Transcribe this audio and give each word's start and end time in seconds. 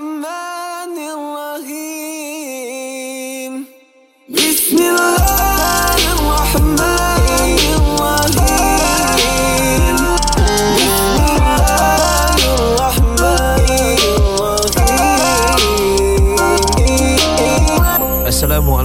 the 0.00 0.06
man 0.06 0.39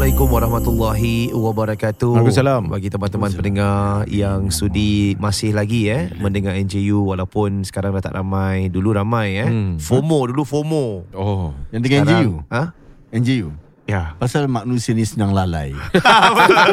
Assalamualaikum 0.05 0.37
warahmatullahi 0.37 1.17
wabarakatuh. 1.33 2.13
Waalaikumsalam. 2.13 2.69
Bagi 2.69 2.93
teman-teman 2.93 3.31
pendengar 3.33 4.05
yang 4.05 4.53
sudi 4.53 5.17
masih 5.17 5.49
lagi 5.49 5.89
eh 5.89 6.13
mendengar 6.21 6.53
NJU 6.53 7.09
walaupun 7.09 7.65
sekarang 7.65 7.89
dah 7.97 8.05
tak 8.05 8.13
ramai, 8.13 8.69
dulu 8.69 8.93
ramai 8.93 9.41
eh. 9.41 9.49
Hmm. 9.49 9.81
FOMO 9.81 10.29
dulu 10.29 10.45
FOMO. 10.45 11.09
Oh. 11.09 11.57
Yang 11.73 11.81
dengan 11.89 12.01
NGU 12.05 12.31
Ha? 12.53 12.63
NGU 13.17 13.49
Ya. 13.89 14.13
Pasal 14.21 14.45
manusia 14.45 14.93
ni 14.93 15.09
senang 15.09 15.33
lalai 15.33 15.73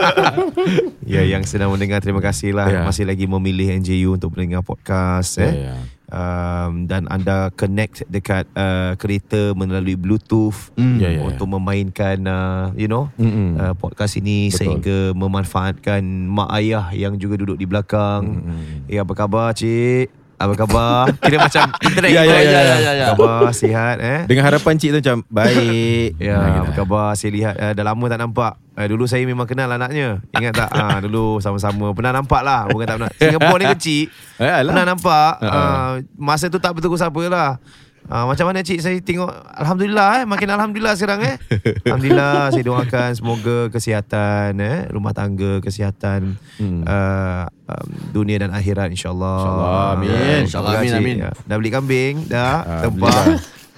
Ya 1.17 1.25
yang 1.25 1.48
sedang 1.48 1.73
mendengar 1.73 2.05
terima 2.05 2.20
kasih 2.20 2.53
lah 2.53 2.69
Ya. 2.69 2.84
masih 2.84 3.09
lagi 3.09 3.25
memilih 3.25 3.80
NJU 3.80 4.12
untuk 4.20 4.37
mendengar 4.37 4.61
podcast 4.61 5.41
eh. 5.41 5.48
Ya, 5.48 5.73
ya. 5.73 5.77
Um, 6.12 6.84
dan 6.84 7.09
anda 7.09 7.48
connect 7.57 8.05
dekat 8.12 8.45
uh, 8.53 8.93
kereta 9.01 9.57
melalui 9.57 9.97
Bluetooth 9.97 10.69
Hmm. 10.77 11.01
Ya, 11.01 11.09
ya, 11.09 11.25
ya. 11.25 11.33
untuk 11.33 11.48
memainkan 11.48 12.20
uh, 12.29 12.69
you 12.77 12.84
know 12.84 13.09
Mm-mm. 13.16 13.57
uh, 13.57 13.73
podcast 13.73 14.20
ini 14.20 14.53
Betul. 14.53 14.56
sehingga 14.61 14.98
memanfaatkan 15.17 16.05
mak 16.05 16.53
ayah 16.61 16.93
yang 16.93 17.17
juga 17.17 17.41
duduk 17.41 17.56
di 17.56 17.65
belakang. 17.65 18.45
Mm-mm. 18.45 18.93
Ya 18.93 19.09
apa 19.09 19.12
khabar 19.17 19.56
cik? 19.56 20.22
Apa 20.42 20.52
khabar? 20.59 21.14
Kira 21.23 21.38
macam 21.38 21.66
internet 21.87 22.10
Ya, 22.10 22.23
ya, 22.27 22.34
eh. 22.34 22.42
ya, 22.42 22.50
ya, 22.50 22.77
ya, 22.83 22.92
ya. 22.98 23.06
Khabar 23.14 23.55
sihat 23.55 23.96
eh? 24.02 24.20
Dengan 24.27 24.50
harapan 24.50 24.74
cik 24.74 24.91
tu 24.91 24.98
macam 24.98 25.19
baik. 25.30 26.08
Ya, 26.33 26.67
apa 26.67 26.72
khabar? 26.75 27.14
Saya 27.14 27.30
lihat 27.30 27.55
uh, 27.55 27.72
dah 27.78 27.84
lama 27.86 28.05
tak 28.11 28.19
nampak. 28.19 28.52
Uh, 28.75 28.86
dulu 28.91 29.05
saya 29.06 29.22
memang 29.22 29.47
kenal 29.47 29.70
anaknya. 29.70 30.19
Ingat 30.34 30.52
tak? 30.58 30.70
Ah, 30.75 30.98
dulu 30.98 31.39
sama-sama 31.39 31.94
pernah 31.94 32.11
nampak 32.19 32.42
lah. 32.42 32.67
Bukan 32.67 32.86
tak 32.91 32.97
pernah. 32.98 33.12
Singapura 33.20 33.58
ni 33.62 33.67
kecil. 33.78 34.11
Eh, 34.42 34.50
alah. 34.50 34.72
Pernah 34.75 34.86
nampak. 34.98 35.33
Uh, 35.39 35.91
masa 36.19 36.50
tu 36.50 36.58
tak 36.58 36.74
betul 36.74 36.91
siapa 36.98 37.22
lah. 37.30 37.62
Uh, 38.03 38.27
macam 38.27 38.50
mana 38.50 38.61
cik 38.61 38.83
saya 38.83 38.98
tengok 38.98 39.31
Alhamdulillah 39.55 40.20
eh 40.20 40.25
Makin 40.27 40.48
Alhamdulillah 40.50 40.98
sekarang 40.98 41.22
eh 41.22 41.36
Alhamdulillah 41.86 42.50
Saya 42.50 42.64
doakan 42.67 43.11
semoga 43.14 43.70
kesihatan 43.70 44.58
eh 44.58 44.91
Rumah 44.91 45.12
tangga 45.12 45.62
Kesihatan 45.62 46.34
Hmm. 46.58 46.83
uh, 46.83 47.47
um, 47.67 47.89
Dunia 48.11 48.36
dan 48.39 48.50
akhirat 48.50 48.91
insyaAllah 48.91 49.39
InsyaAllah, 49.39 49.86
amin. 49.95 50.08
Ya, 50.11 50.36
InsyaAllah, 50.42 50.73
amin, 50.77 50.92
amin. 50.92 51.17
Ya. 51.23 51.30
Dah 51.42 51.56
beli 51.56 51.70
kambing 51.70 52.14
Dah 52.27 52.83
Tebak 52.83 53.27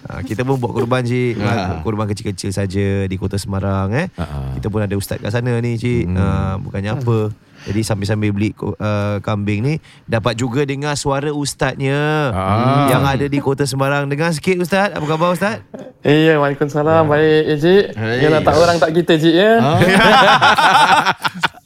Ha, 0.05 0.21
kita 0.21 0.45
pun 0.45 0.61
buat 0.61 0.77
korban 0.77 1.01
cik 1.01 1.41
ha. 1.41 1.81
Korban 1.81 2.05
kecil-kecil 2.05 2.53
saja 2.53 3.09
Di 3.09 3.17
kota 3.17 3.41
Semarang 3.41 3.89
eh 3.93 4.13
Ha. 4.17 4.53
Kita 4.61 4.69
pun 4.69 4.85
ada 4.85 4.93
ustaz 4.95 5.17
kat 5.17 5.33
sana 5.33 5.57
ni 5.61 5.77
cik 5.77 6.05
hmm. 6.05 6.61
Bukannya 6.61 6.93
apa 6.93 7.33
Jadi 7.65 7.81
sambil-sambil 7.81 8.31
beli 8.31 8.51
uh, 8.55 8.77
kambing 9.19 9.61
ni 9.61 9.75
Dapat 10.05 10.35
juga 10.35 10.63
dengar 10.63 10.95
suara 10.95 11.31
ustaznya 11.31 12.31
Ah. 12.31 12.87
Yang 12.87 13.03
ada 13.07 13.27
di 13.27 13.39
kota 13.39 13.65
Semarang 13.65 14.07
Dengar 14.07 14.31
sikit 14.31 14.57
ustaz 14.59 14.91
Apa 14.91 15.05
khabar 15.07 15.31
ustaz? 15.31 15.65
Eh, 16.01 16.29
ya, 16.29 16.37
Waalaikumsalam. 16.37 17.09
Baik, 17.09 17.25
eh, 17.47 17.57
Cik. 17.57 17.85
Hai. 17.97 18.21
Ya, 18.21 18.37
tak 18.39 18.53
orang 18.55 18.77
tak 18.77 18.93
kita, 18.93 19.17
Cik, 19.17 19.35
ya. 19.35 19.53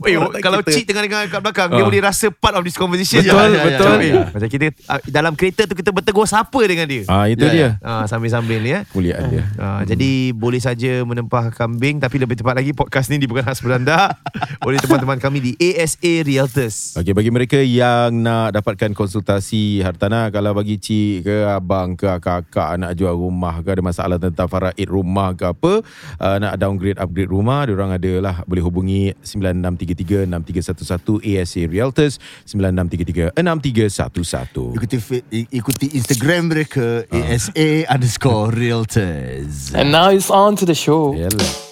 Eh, 0.00 0.14
kalau 0.38 0.62
cik 0.62 0.86
tengah 0.86 1.02
dengar 1.02 1.26
kat 1.26 1.42
belakang 1.42 1.68
Dia 1.68 1.82
Ah. 1.82 1.84
boleh 1.84 2.00
rasa 2.00 2.30
part 2.30 2.54
of 2.54 2.62
this 2.62 2.72
conversation 2.72 3.18
Betul, 3.18 3.34
Ya, 3.34 3.50
ya, 3.50 3.62
betul. 3.66 3.90
Macam, 3.90 3.98
eh, 4.00 4.26
macam 4.30 4.48
kita 4.48 4.64
uh, 4.86 5.00
Dalam 5.04 5.32
kereta 5.34 5.62
tu 5.64 5.74
kita 5.74 5.90
bertegur 5.90 6.22
siapa 6.22 6.60
dengan 6.62 6.86
dia 6.86 7.02
Ah 7.04 7.26
itu 7.26 7.42
Ya, 7.42 7.50
dia. 7.50 7.68
uh, 7.82 8.06
Sambil-sambil 8.06 8.62
ni 8.62 8.70
ya 8.70 8.86
Kuliah 8.86 9.18
dia. 9.26 9.42
Uh, 9.52 9.82
Jadi 9.84 10.30
boleh 10.32 10.62
saja 10.62 11.02
menempah 11.02 11.50
kambing 11.50 11.98
Tapi 11.98 12.14
lebih 12.16 12.38
tepat 12.38 12.56
lagi 12.56 12.70
podcast 12.72 13.10
ni 13.10 13.18
bukan 13.20 13.42
khas 13.42 13.58
beranda 13.58 14.14
Oleh 14.66 14.78
teman-teman 14.78 15.18
kami 15.18 15.42
di 15.42 15.52
ASA 15.88 16.20
Realtors 16.20 16.92
Okey 17.00 17.16
bagi 17.16 17.32
mereka 17.32 17.56
yang 17.56 18.12
nak 18.20 18.60
dapatkan 18.60 18.92
konsultasi 18.92 19.80
hartanah 19.80 20.28
kalau 20.28 20.52
bagi 20.52 20.76
cik 20.76 21.24
ke 21.24 21.48
abang 21.48 21.96
ke 21.96 22.04
kakak 22.20 22.76
nak 22.76 22.92
jual 22.92 23.16
rumah 23.16 23.64
ke 23.64 23.72
ada 23.72 23.80
masalah 23.80 24.20
tentang 24.20 24.44
faraid 24.44 24.84
rumah 24.84 25.32
ke 25.32 25.48
apa 25.48 25.80
uh, 26.20 26.36
nak 26.36 26.60
downgrade 26.60 27.00
upgrade 27.00 27.32
rumah 27.32 27.64
diorang 27.64 27.96
ada 27.96 28.12
lah 28.20 28.44
boleh 28.44 28.60
hubungi 28.60 29.16
96336311 29.24 31.24
ASA 31.24 31.64
Realtors 31.64 32.20
96336311 32.44 34.76
Ikuti 34.76 35.00
ikuti 35.48 35.96
Instagram 35.96 36.52
mereka 36.52 37.08
ASA 37.08 37.88
underscore 37.88 38.52
realtors 38.52 39.72
And 39.72 39.92
now 39.92 40.10
it's 40.10 40.28
on 40.28 40.56
to 40.56 40.66
the 40.66 40.74
show. 40.74 41.14
Yalah. 41.14 41.67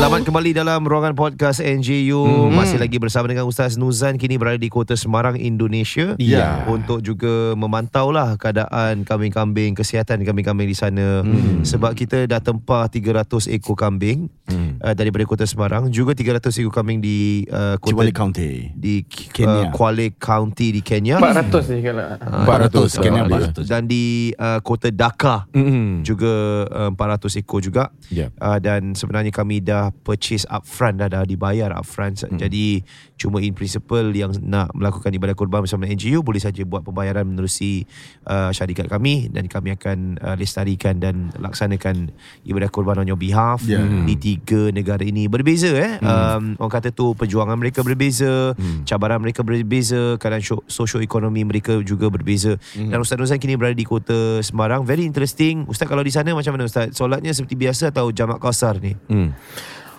Selamat 0.00 0.24
kembali 0.24 0.56
dalam 0.56 0.80
ruangan 0.80 1.12
podcast 1.12 1.60
NJU 1.60 2.24
Mhm. 2.48 2.56
Masih 2.56 2.80
lagi 2.80 2.96
bersama 2.96 3.28
dengan 3.28 3.44
Ustaz 3.44 3.76
Nuzan 3.76 4.16
Kini 4.16 4.40
berada 4.40 4.56
di 4.56 4.66
kota 4.66 4.96
Semarang, 4.96 5.36
Indonesia 5.36 6.16
Ya. 6.16 6.64
Untuk 6.64 7.04
juga 7.04 7.52
memantau 7.52 8.08
lah 8.08 8.32
keadaan 8.34 9.04
kambing-kambing 9.04 9.76
Kesihatan 9.76 10.24
kambing-kambing 10.24 10.64
di 10.64 10.72
sana 10.72 11.20
Mhm. 11.20 11.68
Sebab 11.68 11.92
kita 11.92 12.24
dah 12.24 12.40
tempah 12.40 12.88
300 12.88 13.44
ekor 13.46 13.76
kambing 13.76 14.32
Hmm. 14.48 14.80
uh, 14.80 14.96
Daripada 14.96 15.20
kota 15.22 15.44
Semarang 15.44 15.92
Juga 15.92 16.16
300 16.16 16.56
ekor 16.56 16.72
kambing 16.74 16.98
di 16.98 17.44
uh, 17.46 17.76
kota 17.76 17.92
Cibali 17.92 18.10
County 18.10 18.72
di 18.72 19.04
Kenya. 19.04 19.68
uh, 19.68 19.70
Kuala 19.70 20.08
County 20.16 20.72
di 20.72 20.80
Kenya 20.80 21.20
400 21.20 21.68
ni 21.68 21.84
kalau. 21.84 22.04
Ah, 22.16 22.48
400 22.48 22.96
Kenya 22.96 23.20
Ah, 23.20 23.28
400 23.52 23.68
dan 23.68 23.84
di 23.84 24.04
uh, 24.32 24.64
kota 24.64 24.88
Dhaka 24.88 25.44
Mm-mm. 25.52 26.00
juga 26.00 26.32
uh, 26.66 26.90
400 26.90 27.36
ekor 27.36 27.60
juga 27.60 27.92
Ya. 28.08 28.32
uh, 28.34 28.56
dan 28.56 28.96
sebenarnya 28.96 29.28
kami 29.28 29.60
dah 29.60 29.89
purchase 29.92 30.46
upfront 30.48 31.02
dah 31.02 31.10
dah 31.10 31.22
dibayar 31.26 31.74
upfront 31.74 32.22
hmm. 32.22 32.38
jadi 32.38 32.82
cuma 33.20 33.36
in 33.38 33.52
principle 33.52 34.08
yang 34.10 34.32
nak 34.40 34.72
melakukan 34.72 35.12
ibadah 35.12 35.36
kurban 35.36 35.60
bersama 35.60 35.84
NGU 35.84 36.24
boleh 36.24 36.40
saja 36.40 36.64
buat 36.64 36.80
pembayaran 36.80 37.28
menerusi 37.28 37.84
uh, 38.24 38.48
syarikat 38.48 38.88
kami 38.88 39.28
dan 39.28 39.44
kami 39.44 39.76
akan 39.76 40.16
uh, 40.16 40.32
lestarikan 40.34 40.96
dan 40.96 41.28
laksanakan 41.36 42.08
ibadah 42.42 42.66
kurban 42.66 42.96
on 42.96 43.06
your 43.06 43.20
behalf 43.20 43.60
Ya. 43.62 43.76
di 43.78 44.16
tiga 44.16 44.72
negara 44.72 45.04
ini. 45.04 45.28
Berbeza 45.28 45.68
eh? 45.70 46.00
Um, 46.00 46.56
orang 46.56 46.72
kata 46.72 46.88
tu 46.90 47.12
perjuangan 47.12 47.54
mereka 47.54 47.84
berbeza 47.84 48.56
cabaran 48.82 49.20
mereka 49.20 49.44
berbeza 49.44 50.16
keadaan 50.16 50.40
syo- 50.40 50.64
sosioekonomi 50.64 51.44
mereka 51.44 51.76
juga 51.84 52.08
berbeza. 52.08 52.56
Dan 52.72 52.96
Ustaz 52.96 53.20
Nuzan 53.20 53.36
kini 53.36 53.54
berada 53.54 53.76
di 53.76 53.84
kota 53.84 54.40
Semarang. 54.40 54.80
Very 54.82 55.04
interesting. 55.04 55.68
Ustaz 55.68 55.84
kalau 55.84 56.00
di 56.00 56.08
sana 56.08 56.32
macam 56.32 56.56
mana 56.56 56.64
Ustaz? 56.64 56.96
Solatnya 56.96 57.30
seperti 57.30 57.52
biasa 57.54 57.92
atau 57.92 58.08
jamak 58.08 58.40
kasar 58.40 58.80
ni? 58.80 58.96
Hmm. 59.06 59.36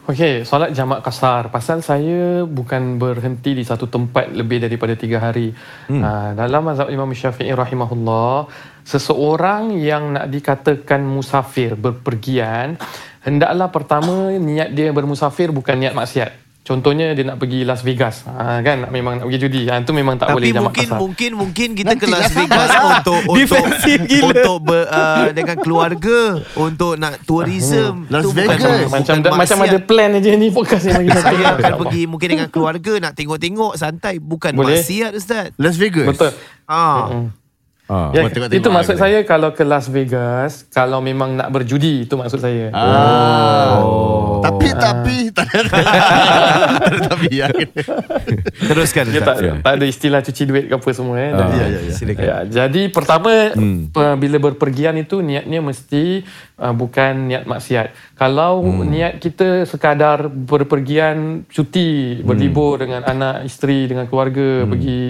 Okey, 0.01 0.49
solat 0.49 0.73
jamak 0.73 1.05
kasar. 1.05 1.53
Pasal 1.53 1.85
saya 1.85 2.41
bukan 2.49 2.97
berhenti 2.97 3.53
di 3.53 3.61
satu 3.61 3.85
tempat 3.85 4.33
lebih 4.33 4.57
daripada 4.57 4.97
tiga 4.97 5.21
hari. 5.21 5.53
Hmm. 5.85 6.01
Uh, 6.01 6.29
dalam 6.33 6.65
mazhab 6.65 6.89
Imam 6.89 7.05
Syafi'i 7.13 7.53
rahimahullah, 7.53 8.49
seseorang 8.81 9.77
yang 9.77 10.17
nak 10.17 10.25
dikatakan 10.33 11.05
musafir, 11.05 11.77
berpergian, 11.77 12.81
hendaklah 13.21 13.69
pertama 13.69 14.33
niat 14.41 14.73
dia 14.73 14.89
bermusafir 14.89 15.53
bukan 15.53 15.77
niat 15.77 15.93
maksiat. 15.93 16.50
Contohnya 16.61 17.17
dia 17.17 17.25
nak 17.25 17.41
pergi 17.41 17.65
Las 17.65 17.81
Vegas. 17.81 18.21
Ha, 18.23 18.61
kan 18.61 18.85
memang 18.87 19.17
nak 19.17 19.25
pergi 19.25 19.39
judi. 19.39 19.65
Ha, 19.65 19.81
itu 19.81 19.89
memang 19.91 20.13
tak 20.15 20.29
boleh 20.29 20.45
tapi 20.45 20.55
jamak 20.55 20.69
mungkin 20.69 20.85
kasar. 20.85 20.99
mungkin 21.01 21.31
mungkin 21.33 21.67
kita 21.73 21.91
ke 21.91 22.05
Nanti 22.05 22.07
Las 22.07 22.21
lah 22.21 22.31
Vegas 22.37 22.69
untuk 22.93 23.21
untuk 23.25 23.65
gila. 24.05 24.29
untuk 24.29 24.57
ber, 24.61 24.81
uh, 24.85 25.25
dengan 25.33 25.57
keluarga 25.57 26.19
untuk 26.53 26.93
nak 26.95 27.17
tourism 27.25 28.05
Las 28.07 28.21
Tu 28.21 28.29
bukan- 28.29 28.45
Vegas. 28.47 28.61
bukan 28.61 28.93
macam 28.93 29.15
da, 29.17 29.29
macam 29.33 29.57
ada 29.59 29.77
plan 29.81 30.09
aja 30.13 30.29
ni 30.31 30.47
podcast 30.49 30.83
ni 30.85 30.91
bagi 30.95 31.11
saya 31.11 31.45
akan 31.55 31.73
pergi 31.81 32.01
mungkin 32.05 32.27
dengan 32.29 32.47
keluarga 32.47 32.93
nak 32.99 33.13
tengok-tengok 33.17 33.73
santai 33.73 34.21
bukan 34.21 34.53
Boleh. 34.53 34.77
maksiat 34.77 35.11
ustaz. 35.11 35.49
Las 35.57 35.75
Vegas 35.75 36.07
Betul. 36.07 36.29
Ah. 36.63 37.25
Ah. 37.89 38.07
Ya, 38.13 38.23
tengok-tengok 38.23 38.55
itu 38.55 38.69
maksud 38.71 38.95
saya 38.95 39.19
kalau 39.25 39.51
ke 39.51 39.65
Las 39.65 39.89
Vegas, 39.89 40.63
kalau 40.69 41.03
memang 41.03 41.35
nak 41.35 41.49
berjudi, 41.49 42.05
itu 42.05 42.15
maksud 42.15 42.39
saya. 42.39 42.71
ah. 42.71 43.83
Oh. 43.83 44.30
Tapi 44.41 44.67
tapi 44.73 45.15
tak 45.37 45.47
ada 45.47 45.61
tak 45.69 46.81
ada 46.81 46.97
tapi 47.13 47.27
ya. 47.31 47.47
Teruskan 48.69 49.05
Dia 49.09 49.21
tak. 49.21 49.35
Ya. 49.41 49.53
tak 49.61 49.73
ada 49.79 49.85
istilah 49.85 50.19
cuci 50.21 50.43
duit 50.45 50.65
ke 50.67 50.75
apa 50.75 50.89
semua 50.91 51.15
eh. 51.17 51.29
Ah, 51.31 51.37
Jadi- 51.45 51.57
ya, 51.57 51.65
ya, 51.65 51.79
ya. 51.81 51.93
Silakan. 51.93 52.23
Ya, 52.25 52.37
jadi 52.47 52.81
pertama 52.89 53.31
Hmm. 53.51 53.89
hmm. 53.91 54.15
bila 54.17 54.37
berpergian 54.39 54.95
itu 54.97 55.19
niatnya 55.19 55.59
mesti 55.59 56.23
uh, 56.57 56.73
bukan 56.73 57.29
niat 57.29 57.43
maksiat. 57.45 58.15
Kalau 58.15 58.61
hmm. 58.61 58.85
niat 58.85 59.13
kita 59.17 59.65
sekadar 59.65 60.29
berpergian 60.29 61.45
cuti, 61.49 62.21
berlibur 62.21 62.77
dengan 62.77 63.01
anak, 63.03 63.45
isteri, 63.45 63.89
dengan 63.89 64.05
keluarga, 64.05 64.63
hmm. 64.63 64.69
pergi 64.69 65.01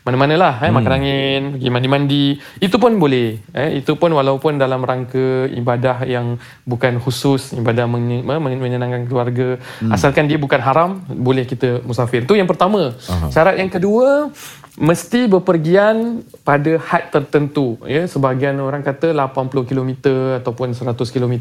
mana-manalah 0.00 0.54
eh 0.60 0.68
hmm. 0.68 0.76
makan 0.76 0.92
angin, 0.92 1.42
pergi 1.56 1.68
mandi-mandi, 1.68 2.26
itu 2.60 2.76
pun 2.76 2.96
boleh. 2.96 3.36
Eh 3.52 3.80
itu 3.80 3.96
pun 3.96 4.12
walaupun 4.12 4.56
dalam 4.56 4.80
rangka 4.80 5.48
ibadah 5.52 6.04
yang 6.04 6.36
bukan 6.64 7.00
khusus, 7.00 7.52
ibadah 7.56 7.84
men- 7.84 8.24
men- 8.24 8.60
menyenangkan 8.70 9.02
keluarga, 9.04 9.58
hmm. 9.58 9.90
asalkan 9.90 10.24
dia 10.24 10.38
bukan 10.38 10.62
haram, 10.62 11.02
boleh 11.10 11.42
kita 11.42 11.82
musafir. 11.82 12.22
Itu 12.22 12.38
yang 12.38 12.46
pertama. 12.46 12.94
Aha. 12.94 13.26
Syarat 13.28 13.58
yang 13.58 13.66
kedua 13.66 14.30
mesti 14.78 15.26
berpergian 15.26 16.22
pada 16.40 16.78
had 16.80 17.10
tertentu 17.10 17.76
ya 17.84 18.06
sebahagian 18.06 18.56
orang 18.56 18.80
kata 18.80 19.12
80 19.12 19.66
km 19.66 19.90
ataupun 20.38 20.72
100 20.72 20.94
km 21.10 21.34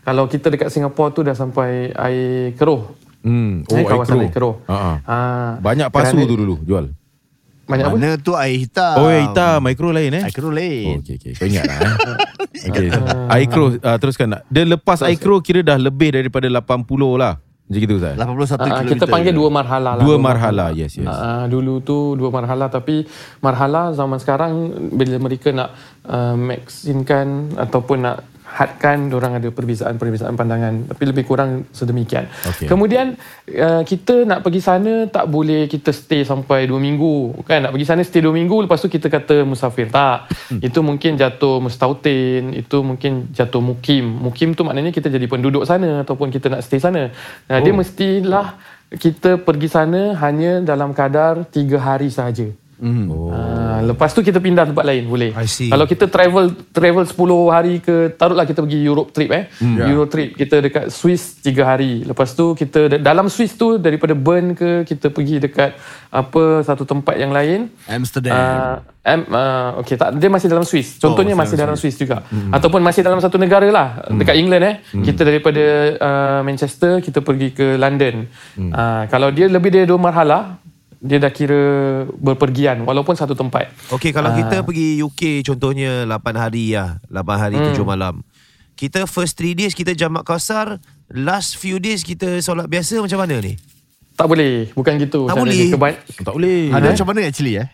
kalau 0.00 0.24
kita 0.24 0.48
dekat 0.48 0.70
Singapura 0.70 1.10
tu 1.10 1.20
dah 1.20 1.34
sampai 1.34 1.90
air 1.90 2.54
keruh 2.54 2.86
Hmm. 3.20 3.68
Oh, 3.68 3.76
Eh, 3.76 3.84
air 3.84 3.84
kawasan 3.84 4.16
keruh. 4.16 4.24
air 4.24 4.32
keruh. 4.32 4.54
Ha. 4.64 4.76
Ah, 5.04 5.52
Banyak 5.60 5.92
pasu 5.92 6.16
kerana- 6.16 6.24
tu 6.24 6.40
dulu 6.40 6.56
jual. 6.64 6.88
Banyak 7.70 7.86
apa 7.86 7.94
Mana 7.94 8.10
tu 8.18 8.32
air 8.34 8.58
hitam. 8.58 8.94
Oh, 8.96 9.06
air 9.06 9.22
hitam, 9.24 9.60
air 9.62 9.74
keruh 9.74 9.90
lain 9.90 10.10
eh. 10.12 10.22
Air 10.22 10.32
keruh 10.32 10.48
Oh, 10.48 10.52
lain. 10.52 10.98
okey 11.00 11.14
okey. 11.16 11.32
Kau 11.32 11.46
ingat 11.46 11.64
lah 11.64 11.78
eh. 11.78 11.88
Okey. 12.68 12.88
air 13.30 13.46
keruh 13.46 13.70
uh, 13.78 13.96
teruskan 13.96 14.26
nak. 14.28 14.42
Dia 14.46 14.62
lepas 14.64 15.00
air 15.00 15.16
keruh 15.16 15.38
kira 15.38 15.62
dah 15.62 15.78
lebih 15.78 16.10
daripada 16.10 16.44
80 16.46 16.84
lah. 17.16 17.38
Macam 17.38 17.78
gitu 17.78 17.94
Ustaz. 17.96 18.18
81 18.18 18.26
Ah, 18.66 18.82
km. 18.82 18.90
kita 18.90 19.04
panggil 19.06 19.30
dua 19.30 19.46
marhala 19.48 19.94
lah. 19.94 20.02
Dua 20.02 20.18
marhala, 20.18 20.66
yes 20.72 20.98
yes. 20.98 21.06
Uh, 21.06 21.46
dulu 21.46 21.78
tu 21.78 21.96
dua 22.12 22.26
marhala 22.28 22.66
tapi 22.66 23.06
marhala 23.38 23.94
zaman 23.94 24.18
sekarang 24.18 24.52
bila 24.90 25.16
mereka 25.16 25.48
nak 25.50 25.70
uh, 26.02 26.34
maksinkan 26.34 27.26
ataupun 27.54 27.96
nak 28.00 28.16
hadkan 28.50 29.06
orang 29.14 29.38
ada 29.38 29.48
perbezaan-perbezaan 29.54 30.34
pandangan 30.34 30.90
tapi 30.90 31.02
lebih 31.06 31.24
kurang 31.24 31.70
sedemikian. 31.70 32.26
Okey. 32.50 32.66
Kemudian 32.66 33.14
uh, 33.46 33.82
kita 33.86 34.26
nak 34.26 34.42
pergi 34.42 34.60
sana 34.60 35.06
tak 35.06 35.30
boleh 35.30 35.70
kita 35.70 35.94
stay 35.94 36.26
sampai 36.26 36.66
dua 36.66 36.82
minggu 36.82 37.46
kan 37.46 37.62
nak 37.62 37.72
pergi 37.72 37.86
sana 37.86 38.02
stay 38.02 38.20
dua 38.20 38.34
minggu 38.34 38.66
lepas 38.66 38.82
tu 38.82 38.90
kita 38.90 39.06
kata 39.06 39.46
musafir 39.46 39.88
tak. 39.88 40.28
Hmm. 40.50 40.60
Itu 40.60 40.82
mungkin 40.82 41.14
jatuh 41.14 41.62
mustautin, 41.62 42.52
itu 42.52 42.82
mungkin 42.82 43.30
jatuh 43.30 43.62
mukim. 43.62 44.04
Mukim 44.04 44.58
tu 44.58 44.66
maknanya 44.66 44.90
kita 44.90 45.06
jadi 45.06 45.26
penduduk 45.30 45.62
sana 45.64 46.02
ataupun 46.02 46.34
kita 46.34 46.50
nak 46.50 46.66
stay 46.66 46.82
sana. 46.82 47.14
Nah, 47.46 47.58
oh. 47.58 47.62
dia 47.62 47.72
mestilah 47.72 48.58
kita 48.90 49.38
pergi 49.38 49.68
sana 49.70 50.18
hanya 50.18 50.58
dalam 50.58 50.90
kadar 50.90 51.46
tiga 51.46 51.78
hari 51.78 52.10
sahaja. 52.10 52.50
Hmm. 52.80 53.06
Oh. 53.12 53.28
Ah, 53.28 53.84
lepas 53.84 54.10
tu 54.16 54.24
kita 54.24 54.40
pindah 54.40 54.64
tempat 54.72 54.84
lain 54.88 55.04
boleh. 55.04 55.36
Kalau 55.68 55.84
kita 55.84 56.08
travel 56.08 56.56
travel 56.72 57.04
10 57.04 57.54
hari 57.54 57.74
ke 57.84 58.16
taruhlah 58.16 58.48
kita 58.48 58.64
pergi 58.64 58.80
Europe 58.80 59.12
trip 59.12 59.30
eh. 59.30 59.44
Ya. 59.60 59.92
Euro 59.92 60.08
trip 60.08 60.32
kita 60.34 60.64
dekat 60.64 60.88
Swiss 60.88 61.44
3 61.44 61.60
hari. 61.60 61.92
Lepas 62.08 62.32
tu 62.32 62.56
kita 62.56 62.96
dalam 62.96 63.28
Swiss 63.28 63.52
tu 63.54 63.76
daripada 63.76 64.16
Bern 64.16 64.56
ke 64.56 64.88
kita 64.88 65.12
pergi 65.12 65.36
dekat 65.44 65.76
apa 66.08 66.64
satu 66.64 66.88
tempat 66.88 67.20
yang 67.20 67.30
lain. 67.30 67.68
Amsterdam. 67.86 68.32
Uh, 68.32 68.76
M, 69.00 69.24
uh, 69.32 69.80
okay, 69.80 69.96
tak, 69.96 70.12
dia 70.20 70.28
masih 70.28 70.48
dalam 70.52 70.64
Swiss. 70.66 71.00
Contohnya 71.00 71.32
Oh, 71.32 71.40
masih 71.40 71.56
dalam 71.56 71.72
Swiss 71.78 71.96
juga. 71.96 72.20
Hmm. 72.28 72.52
Ataupun 72.52 72.84
masih 72.84 73.00
dalam 73.00 73.16
satu 73.16 73.40
negara 73.40 73.64
lah. 73.72 74.04
Hmm. 74.04 74.20
Dekat 74.20 74.36
England 74.36 74.64
eh. 74.66 74.74
Hmm. 74.92 75.04
Kita 75.06 75.22
daripada 75.24 75.64
uh, 75.96 76.40
Manchester, 76.44 77.00
kita 77.00 77.24
pergi 77.24 77.54
ke 77.56 77.80
London. 77.80 78.28
Hmm. 78.60 78.70
Uh, 78.74 79.02
kalau 79.08 79.32
dia 79.32 79.48
lebih 79.48 79.72
dari 79.72 79.88
dua 79.88 79.96
marhala, 79.96 80.60
dia 81.00 81.16
dah 81.16 81.28
kira 81.28 81.60
berpergian 82.12 82.84
walaupun 82.84 83.12
satu 83.12 83.32
tempat. 83.32 83.72
Okey 83.88 84.12
kalau 84.12 84.30
kita 84.30 84.60
pergi 84.60 85.00
UK 85.00 85.20
contohnya 85.42 86.04
8 86.04 86.12
hari 86.34 86.72
lah 86.72 87.00
8 87.06 87.16
hari 87.38 87.56
Hmm. 87.56 87.72
7 87.72 87.82
malam 87.82 88.20
Kita 88.72 89.04
first 89.04 89.34
3 89.34 89.52
days 89.54 89.72
kita 89.72 89.92
jamak 89.92 90.22
kasar 90.22 90.76
Last 91.06 91.56
few 91.56 91.76
days 91.76 92.00
kita 92.00 92.38
solat 92.38 92.64
biasa 92.64 92.96
macam 92.96 93.18
mana 93.18 93.40
ni? 93.40 93.56
Tak 94.14 94.24
boleh, 94.24 94.68
bukan 94.70 94.94
gitu. 94.96 95.24
Tak 95.24 95.32
boleh? 95.34 95.68
Keba- 95.68 95.96
Tak 96.20 96.32
boleh. 96.32 96.68
Ada 96.68 96.92
macam 96.92 97.06
mana 97.08 97.20
actually 97.24 97.56
eh? 97.56 97.66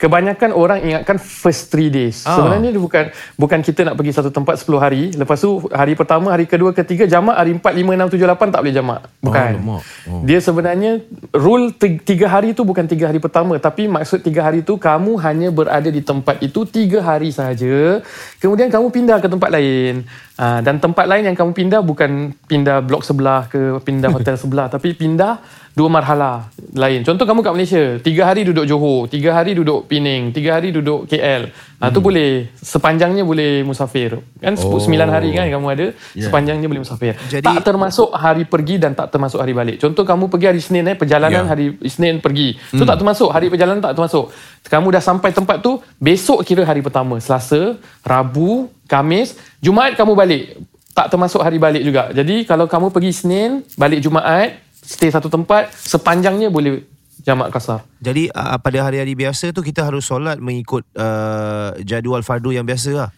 Kebanyakan 0.00 0.56
orang 0.56 0.80
ingatkan 0.80 1.20
first 1.20 1.68
three 1.68 1.92
days. 1.92 2.24
Ah. 2.24 2.40
Sebenarnya 2.40 2.72
dia 2.72 2.80
bukan 2.80 3.04
bukan 3.36 3.60
kita 3.60 3.84
nak 3.84 4.00
pergi 4.00 4.16
satu 4.16 4.32
tempat 4.32 4.56
10 4.56 4.80
hari. 4.80 5.02
Lepas 5.12 5.44
tu 5.44 5.68
hari 5.68 5.92
pertama, 5.92 6.32
hari 6.32 6.48
kedua, 6.48 6.72
ketiga 6.72 7.04
jamak, 7.04 7.36
hari 7.36 7.52
4, 7.52 7.60
5, 7.60 8.08
6, 8.08 8.16
7, 8.16 8.24
8 8.24 8.48
tak 8.48 8.60
boleh 8.64 8.74
jamak. 8.74 9.00
Bukan. 9.20 9.50
alamak. 9.60 9.82
Oh. 10.08 10.24
Dia 10.24 10.40
sebenarnya 10.40 11.04
rule 11.36 11.76
ti- 11.76 12.00
tiga 12.00 12.32
hari 12.32 12.56
tu 12.56 12.64
bukan 12.64 12.88
tiga 12.88 13.12
hari 13.12 13.20
pertama. 13.20 13.60
Tapi 13.60 13.92
maksud 13.92 14.24
tiga 14.24 14.48
hari 14.48 14.64
tu 14.64 14.80
kamu 14.80 15.20
hanya 15.20 15.52
berada 15.52 15.92
di 15.92 16.00
tempat 16.00 16.40
itu 16.40 16.64
tiga 16.64 17.04
hari 17.04 17.28
sahaja. 17.28 18.00
Kemudian 18.40 18.72
kamu 18.72 18.88
pindah 18.88 19.20
ke 19.20 19.28
tempat 19.28 19.52
lain. 19.52 20.08
Ah, 20.40 20.64
dan 20.64 20.80
tempat 20.80 21.04
lain 21.04 21.28
yang 21.28 21.36
kamu 21.36 21.52
pindah 21.52 21.84
bukan 21.84 22.32
pindah 22.48 22.80
blok 22.80 23.04
sebelah 23.04 23.44
ke 23.52 23.76
pindah 23.84 24.08
hotel 24.16 24.40
sebelah. 24.40 24.72
Tapi 24.72 24.96
pindah 24.96 25.44
dua 25.70 25.88
marhala 25.88 26.50
lain. 26.74 27.06
Contoh 27.06 27.24
kamu 27.24 27.40
kat 27.46 27.52
Malaysia, 27.54 27.84
tiga 28.02 28.26
hari 28.26 28.42
duduk 28.42 28.66
Johor, 28.66 29.06
tiga 29.06 29.32
hari 29.32 29.54
duduk 29.54 29.86
Pening, 29.86 30.34
tiga 30.34 30.58
hari 30.58 30.74
duduk 30.74 31.06
KL. 31.06 31.50
Ah 31.80 31.88
tu 31.88 32.04
boleh 32.04 32.52
sepanjangnya 32.60 33.24
boleh 33.24 33.64
musafir. 33.64 34.20
Kan 34.36 34.52
Oh. 34.60 34.76
9 34.76 35.08
hari 35.08 35.32
kan 35.32 35.48
kamu 35.48 35.66
ada, 35.72 35.86
Yeah. 36.12 36.28
sepanjangnya 36.28 36.68
boleh 36.68 36.82
musafir. 36.84 37.16
Jadi- 37.32 37.40
tak 37.40 37.64
termasuk 37.64 38.12
hari 38.12 38.44
pergi 38.44 38.76
dan 38.76 38.92
tak 38.92 39.08
termasuk 39.08 39.40
hari 39.40 39.56
balik. 39.56 39.80
Contoh 39.80 40.04
kamu 40.04 40.28
pergi 40.28 40.46
hari 40.52 40.60
Senin 40.60 40.84
eh 40.92 40.96
perjalanan 40.98 41.48
Ya. 41.48 41.48
hari 41.48 41.72
Senin 41.88 42.20
pergi. 42.20 42.58
Tu 42.68 42.84
tak 42.84 43.00
termasuk 43.00 43.32
hari 43.32 43.48
perjalanan 43.48 43.80
tak 43.80 43.96
termasuk. 43.96 44.28
Kamu 44.68 44.92
dah 44.92 45.00
sampai 45.00 45.32
tempat 45.32 45.64
tu, 45.64 45.80
besok 45.96 46.44
kira 46.44 46.68
hari 46.68 46.84
pertama, 46.84 47.16
Selasa, 47.16 47.80
Rabu, 48.04 48.68
Kamis, 48.84 49.38
Jumaat 49.64 49.96
kamu 49.96 50.12
balik. 50.12 50.60
Tak 50.92 51.08
termasuk 51.08 51.40
hari 51.40 51.56
balik 51.56 51.80
juga. 51.80 52.12
Jadi 52.12 52.44
kalau 52.44 52.68
kamu 52.68 52.92
pergi 52.92 53.12
Senin, 53.14 53.64
balik 53.78 54.04
Jumaat, 54.04 54.52
stay 54.90 55.14
satu 55.14 55.30
tempat, 55.30 55.70
sepanjangnya 55.70 56.50
boleh 56.50 56.82
jamak 57.22 57.54
kasar. 57.54 57.86
Jadi 58.02 58.26
uh, 58.34 58.58
pada 58.58 58.82
hari-hari 58.82 59.14
biasa 59.14 59.54
tu 59.54 59.62
kita 59.62 59.86
harus 59.86 60.02
solat 60.02 60.42
mengikut 60.42 60.82
uh, 60.98 61.78
jadual 61.86 62.26
fardu 62.26 62.58
yang 62.58 62.66
biasa 62.66 62.90
lah. 62.96 63.10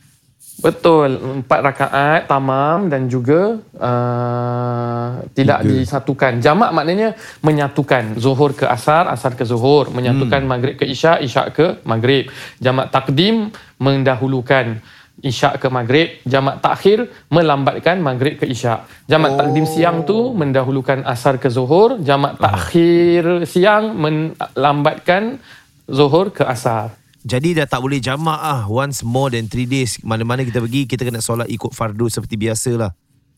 Betul, 0.61 1.17
empat 1.17 1.61
rakaat 1.65 2.21
tamam 2.29 2.93
dan 2.93 3.09
juga 3.09 3.57
uh, 3.81 5.25
tidak 5.33 5.65
Tiga. 5.65 5.71
disatukan. 5.81 6.33
Jamak 6.45 6.77
maknanya 6.77 7.17
menyatukan 7.41 8.21
zuhur 8.21 8.53
ke 8.53 8.69
asar, 8.69 9.09
asar 9.09 9.33
ke 9.33 9.49
zuhur, 9.49 9.89
menyatukan 9.89 10.45
maghrib 10.45 10.77
ke 10.77 10.85
isyak, 10.85 11.25
isyak 11.25 11.57
ke 11.57 11.67
maghrib. 11.89 12.29
Jamak 12.61 12.93
takdim 12.93 13.49
mendahulukan 13.81 14.85
isyak 15.23 15.57
ke 15.57 15.67
maghrib, 15.67 16.19
jamak 16.23 16.59
takhir 16.59 17.07
melambatkan 17.29 17.99
maghrib 17.99 18.37
ke 18.37 18.45
isyak. 18.45 18.85
Jamak 19.07 19.33
oh. 19.33 19.39
takdim 19.39 19.65
siang 19.65 20.03
tu 20.03 20.31
mendahulukan 20.33 21.03
asar 21.03 21.39
ke 21.39 21.47
zuhur, 21.47 21.97
jamak 21.99 22.37
takhir 22.37 23.47
siang 23.47 23.95
melambatkan 23.95 25.39
zuhur 25.87 26.31
ke 26.31 26.43
asar. 26.43 26.93
Jadi 27.23 27.55
dah 27.55 27.65
tak 27.65 27.79
boleh 27.79 28.03
jamak 28.03 28.35
ah 28.35 28.67
once 28.67 29.01
more 29.01 29.31
than 29.31 29.47
3 29.47 29.63
days. 29.65 30.03
Mana-mana 30.03 30.43
kita 30.43 30.59
pergi 30.59 30.91
kita 30.91 31.07
kena 31.07 31.23
solat 31.23 31.47
ikut 31.47 31.71
fardu 31.71 32.11
seperti 32.11 32.35
biasa 32.35 32.71
lah. 32.75 32.91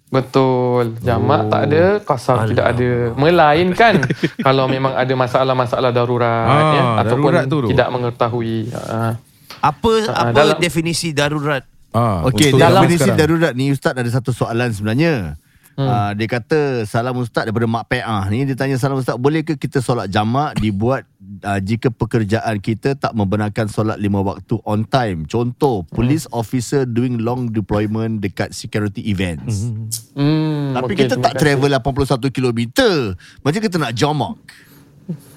Betul. 0.09 0.97
Jamak 1.01 1.41
oh. 1.45 1.49
tak 1.53 1.61
ada, 1.69 1.85
kasar 2.01 2.49
tidak 2.49 2.67
ada. 2.73 3.13
Melainkan 3.13 4.01
kalau 4.47 4.65
memang 4.65 4.97
ada 4.97 5.13
masalah-masalah 5.13 5.91
darurat 5.91 6.47
Ah, 6.47 6.73
ya 6.73 6.83
ataupun 7.03 7.29
darurat 7.29 7.45
tu 7.45 7.57
tu. 7.61 7.69
tidak 7.77 7.89
mengetahui. 7.91 8.73
Ah. 8.73 9.21
Apa 9.61 9.93
Ah, 10.09 10.29
apa 10.29 10.33
dalam- 10.33 10.61
definisi 10.61 11.13
darurat? 11.13 11.61
Ah, 11.95 12.27
Okey, 12.27 12.51
dalam 12.59 12.91
definisi 12.91 13.07
sekarang. 13.07 13.19
darurat 13.23 13.53
ni 13.55 13.71
Ustaz 13.71 13.95
ada 13.95 14.11
satu 14.11 14.35
soalan 14.35 14.75
sebenarnya. 14.75 15.39
Hmm. 15.75 15.91
Uh, 15.91 16.11
dia 16.15 16.27
kata 16.31 16.59
salam 16.87 17.19
Ustaz 17.19 17.51
daripada 17.51 17.67
Mak 17.67 17.91
Peah 17.91 18.23
ni 18.31 18.47
dia 18.47 18.55
tanya 18.55 18.79
salam 18.79 18.95
Ustaz 18.95 19.19
bolehkah 19.19 19.59
kita 19.59 19.83
solat 19.83 20.07
jamak 20.07 20.55
dibuat 20.63 21.03
uh, 21.43 21.59
jika 21.59 21.91
pekerjaan 21.91 22.63
kita 22.63 22.95
tak 22.95 23.11
membenarkan 23.11 23.67
solat 23.67 23.99
lima 23.99 24.23
waktu 24.23 24.55
on 24.63 24.87
time. 24.87 25.27
Contoh 25.27 25.83
police 25.91 26.31
officer 26.31 26.87
doing 26.87 27.19
long 27.23 27.51
deployment 27.51 28.23
dekat 28.23 28.55
security 28.55 29.03
events. 29.11 29.71
Hmm, 30.15 30.79
Tapi 30.79 30.95
okey, 30.95 31.11
kita 31.11 31.19
tak 31.19 31.43
travel 31.43 31.71
81 31.75 32.31
km. 32.31 32.61
Macam 33.43 33.59
kita 33.59 33.77
nak 33.79 33.95
jamak. 33.99 34.39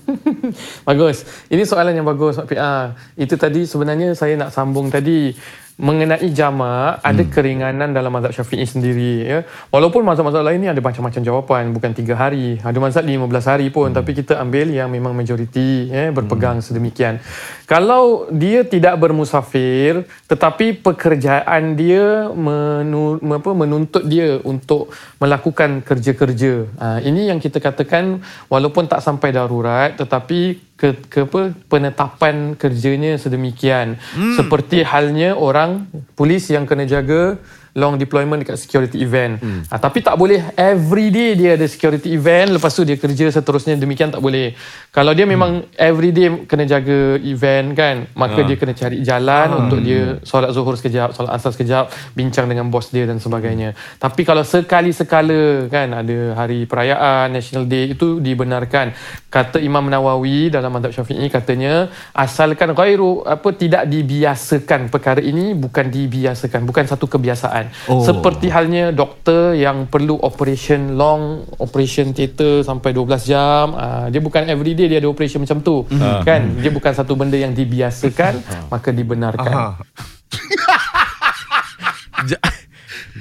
Bagus. 0.87 1.25
Ini 1.49 1.63
soalan 1.67 1.97
yang 1.97 2.07
bagus 2.07 2.39
Mak 2.39 2.47
PR. 2.47 2.95
Itu 3.19 3.35
tadi 3.35 3.67
sebenarnya 3.67 4.15
saya 4.15 4.39
nak 4.39 4.53
sambung 4.55 4.87
tadi. 4.87 5.35
Mengenai 5.77 6.33
jamak 6.33 6.97
ada 7.05 7.23
keringanan 7.29 7.93
dalam 7.93 8.09
mazhab 8.09 8.33
Syafi'i 8.33 8.65
sendiri 8.65 9.13
ya. 9.21 9.39
Walaupun 9.69 10.01
mazhab-mazhab 10.01 10.41
lain 10.41 10.65
ni 10.65 10.69
ada 10.73 10.81
macam-macam 10.81 11.21
jawapan 11.21 11.69
bukan 11.69 11.93
3 11.93 12.17
hari, 12.17 12.57
ada 12.57 12.77
mazhab 12.81 13.05
15 13.05 13.29
hari 13.45 13.69
pun 13.69 13.93
tapi 13.93 14.17
kita 14.17 14.41
ambil 14.41 14.73
yang 14.73 14.89
memang 14.89 15.13
majoriti 15.13 15.93
ya 15.93 16.09
berpegang 16.09 16.65
sedemikian. 16.65 17.21
Kalau 17.69 18.25
dia 18.33 18.65
tidak 18.65 18.97
bermusafir 18.97 20.09
tetapi 20.25 20.81
pekerjaan 20.81 21.77
dia 21.77 22.25
menu, 22.33 23.21
apa, 23.21 23.51
menuntut 23.53 24.01
dia 24.09 24.41
untuk 24.41 24.89
melakukan 25.21 25.85
kerja-kerja. 25.85 26.53
Ha, 26.81 26.85
ini 27.05 27.29
yang 27.29 27.37
kita 27.37 27.61
katakan 27.61 28.25
walaupun 28.49 28.89
tak 28.89 29.05
sampai 29.05 29.29
darurat 29.29 29.93
tetapi 29.93 30.66
ke, 30.77 30.93
ke 31.09 31.25
apa 31.25 31.57
penetapan 31.67 32.53
kerjanya 32.53 33.17
sedemikian 33.17 33.97
hmm. 33.97 34.37
seperti 34.37 34.85
halnya 34.85 35.33
orang 35.33 35.89
polis 36.13 36.47
yang 36.53 36.69
kena 36.69 36.85
jaga 36.85 37.41
long 37.77 37.93
deployment 37.95 38.41
dekat 38.41 38.57
security 38.57 39.05
event. 39.05 39.37
Hmm. 39.37 39.61
Ha, 39.69 39.77
tapi 39.77 40.01
tak 40.01 40.17
boleh 40.17 40.41
every 40.57 41.13
day 41.13 41.37
dia 41.37 41.53
ada 41.53 41.69
security 41.69 42.17
event 42.17 42.57
lepas 42.57 42.73
tu 42.73 42.81
dia 42.81 42.97
kerja 42.97 43.29
seterusnya 43.29 43.77
demikian 43.77 44.09
tak 44.09 44.19
boleh. 44.19 44.57
Kalau 44.89 45.13
dia 45.13 45.29
memang 45.29 45.61
hmm. 45.61 45.77
every 45.77 46.09
day 46.09 46.27
kena 46.49 46.65
jaga 46.65 47.21
event 47.21 47.77
kan, 47.77 48.09
maka 48.17 48.41
ha. 48.41 48.47
dia 48.49 48.57
kena 48.57 48.73
cari 48.73 49.05
jalan 49.05 49.47
ha. 49.53 49.57
untuk 49.61 49.85
dia 49.85 50.17
solat 50.25 50.49
zuhur 50.57 50.73
sekejap, 50.73 51.13
solat 51.13 51.37
asar 51.37 51.53
sekejap, 51.53 51.93
bincang 52.17 52.49
dengan 52.49 52.73
bos 52.73 52.89
dia 52.89 53.05
dan 53.05 53.21
sebagainya. 53.21 53.77
Hmm. 53.77 54.01
Tapi 54.01 54.25
kalau 54.25 54.41
sekali 54.41 54.89
sekala 54.89 55.69
kan 55.69 55.93
ada 55.93 56.33
hari 56.33 56.65
perayaan 56.65 57.29
National 57.29 57.69
Day 57.69 57.93
itu 57.93 58.17
dibenarkan. 58.17 58.97
Kata 59.29 59.61
Imam 59.61 59.85
Nawawi 59.85 60.49
dalam 60.49 60.73
mazhab 60.73 60.97
Syafi'i 60.97 61.29
katanya 61.29 61.93
asalkan 62.17 62.73
ghairu 62.73 63.21
apa 63.21 63.53
tidak 63.53 63.85
dibiasakan 63.85 64.89
perkara 64.89 65.21
ini 65.21 65.53
bukan 65.53 65.93
dibiasakan, 65.93 66.65
bukan 66.65 66.89
satu 66.89 67.05
kebiasaan. 67.05 67.66
Oh. 67.87 68.03
Seperti 68.03 68.51
halnya 68.51 68.91
doktor 68.91 69.55
yang 69.55 69.87
perlu 69.87 70.19
operation 70.21 70.99
long, 70.99 71.45
operation 71.61 72.11
theater 72.11 72.65
sampai 72.65 72.91
12 72.93 73.29
jam. 73.29 73.73
Uh, 73.75 74.07
dia 74.11 74.21
bukan 74.21 74.49
every 74.49 74.73
day 74.73 74.87
dia 74.91 74.99
ada 75.03 75.09
operation 75.09 75.41
macam 75.43 75.61
tu. 75.61 75.85
Uh. 75.87 76.23
Kan? 76.23 76.59
Dia 76.59 76.71
bukan 76.73 76.93
satu 76.93 77.15
benda 77.15 77.37
yang 77.39 77.55
dibiasakan, 77.55 78.33
uh. 78.41 78.67
maka 78.73 78.91
dibenarkan. 78.91 79.53
Uh. 79.53 79.73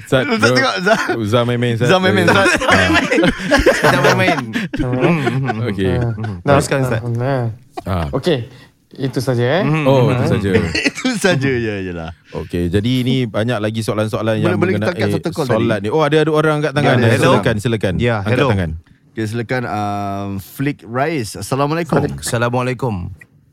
Ustaz 0.07 0.23
tengok. 0.23 0.75
Ustaz 1.19 1.43
main-main. 1.43 1.75
Ustaz 1.75 1.99
main-main 1.99 2.31
Ustaz. 2.31 2.55
Kita 2.55 3.99
main-main. 3.99 4.39
Okey. 5.67 5.99
Teruskan 6.47 6.87
Ustaz. 6.87 7.03
Ah. 7.83 8.07
Itu 8.95 9.19
saja 9.19 9.59
eh. 9.59 9.63
Oh, 9.83 10.07
itu 10.15 10.23
saja. 10.31 10.49
Itu 10.87 11.11
saja 11.19 11.51
je 11.51 11.73
je 11.83 11.91
lah. 11.91 12.15
Okey, 12.31 12.71
jadi 12.71 12.91
ini 13.03 13.27
banyak 13.27 13.59
lagi 13.59 13.83
soalan-soalan 13.83 14.39
yang 14.39 14.55
Boleh- 14.55 14.59
boleh 14.59 14.73
kita 14.79 14.87
mengenai 14.91 15.03
angkat 15.03 15.19
satu 15.19 15.29
call 15.35 15.47
solat 15.47 15.79
ni. 15.83 15.89
Oh, 15.91 16.03
ada 16.03 16.23
ada 16.23 16.31
orang 16.31 16.63
angkat 16.63 16.71
tangan. 16.71 16.95
Ya, 16.99 17.07
hello. 17.19 17.31
silakan, 17.35 17.55
silakan. 17.59 17.93
Ya, 17.99 18.15
angkat 18.23 18.31
hello. 18.39 18.49
tangan. 18.55 18.71
Okay, 19.11 19.25
silakan 19.27 19.63
um, 19.67 20.29
Flick 20.39 20.79
Rais. 20.87 21.35
Assalamualaikum. 21.35 21.99
Assalamualaikum. 22.21 22.93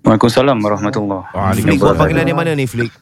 Waalaikumsalam 0.05 0.61
warahmatullahi 0.61 1.57
Flick, 1.57 1.81
buat 1.81 1.97
panggilan 1.97 2.29
di 2.29 2.37
mana 2.37 2.53
ni 2.53 2.69
Flick? 2.69 2.93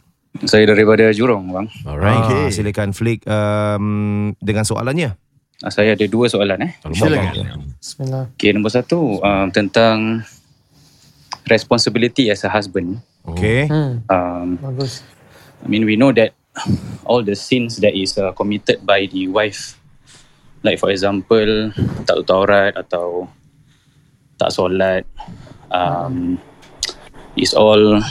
Saya 0.47 0.65
daripada 0.71 1.11
Jurong 1.13 1.51
bang. 1.51 1.67
Alright. 1.85 2.23
Ah, 2.23 2.49
silakan 2.49 2.95
Flick 2.95 3.27
um, 3.29 4.33
dengan 4.39 4.63
soalannya. 4.65 5.19
Ah, 5.61 5.71
Saya 5.71 5.99
ada 5.99 6.07
dua 6.07 6.31
soalan 6.31 6.63
eh. 6.65 6.73
Silakan. 6.95 7.75
Bismillah. 7.77 8.25
Okay, 8.39 8.55
nombor 8.55 8.71
satu 8.71 9.19
um, 9.21 9.47
tentang 9.51 10.23
responsibility 11.49 12.31
as 12.31 12.45
a 12.45 12.51
husband. 12.51 13.01
Okey. 13.27 13.67
Hmm, 13.67 14.03
Um, 14.11 14.49
bagus. 14.59 15.03
I 15.63 15.67
mean 15.71 15.87
we 15.87 15.95
know 15.97 16.11
that 16.13 16.35
all 17.07 17.23
the 17.23 17.35
sins 17.35 17.79
that 17.81 17.95
is 17.95 18.19
uh, 18.19 18.33
committed 18.33 18.85
by 18.85 19.07
the 19.07 19.29
wife, 19.29 19.79
like 20.63 20.79
for 20.79 20.91
example 20.91 21.71
tak 22.05 22.15
tutup 22.19 22.45
aurat 22.47 22.75
atau 22.77 23.31
tak 24.37 24.51
solat, 24.51 25.07
um, 25.71 26.37
is 27.39 27.55
all 27.55 28.03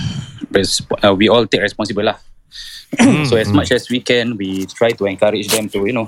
resp- 0.50 0.96
uh, 1.04 1.14
we 1.14 1.28
all 1.30 1.44
take 1.46 1.62
responsible 1.62 2.08
lah. 2.08 2.18
so 3.28 3.40
as 3.40 3.48
much 3.52 3.72
as 3.72 3.88
we 3.88 4.00
can, 4.04 4.36
we 4.36 4.68
try 4.68 4.92
to 4.92 5.08
encourage 5.08 5.48
them 5.48 5.68
to 5.72 5.84
you 5.88 5.96
know 5.96 6.08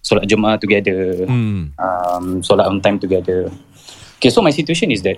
solat 0.00 0.24
Jumaat 0.28 0.60
together, 0.60 1.28
Hmm. 1.28 1.76
um, 1.76 2.40
solat 2.40 2.68
on 2.68 2.80
time 2.80 2.96
together. 3.00 3.52
Okay, 4.20 4.28
so 4.28 4.44
my 4.44 4.52
situation 4.52 4.92
is 4.92 5.00
that, 5.00 5.16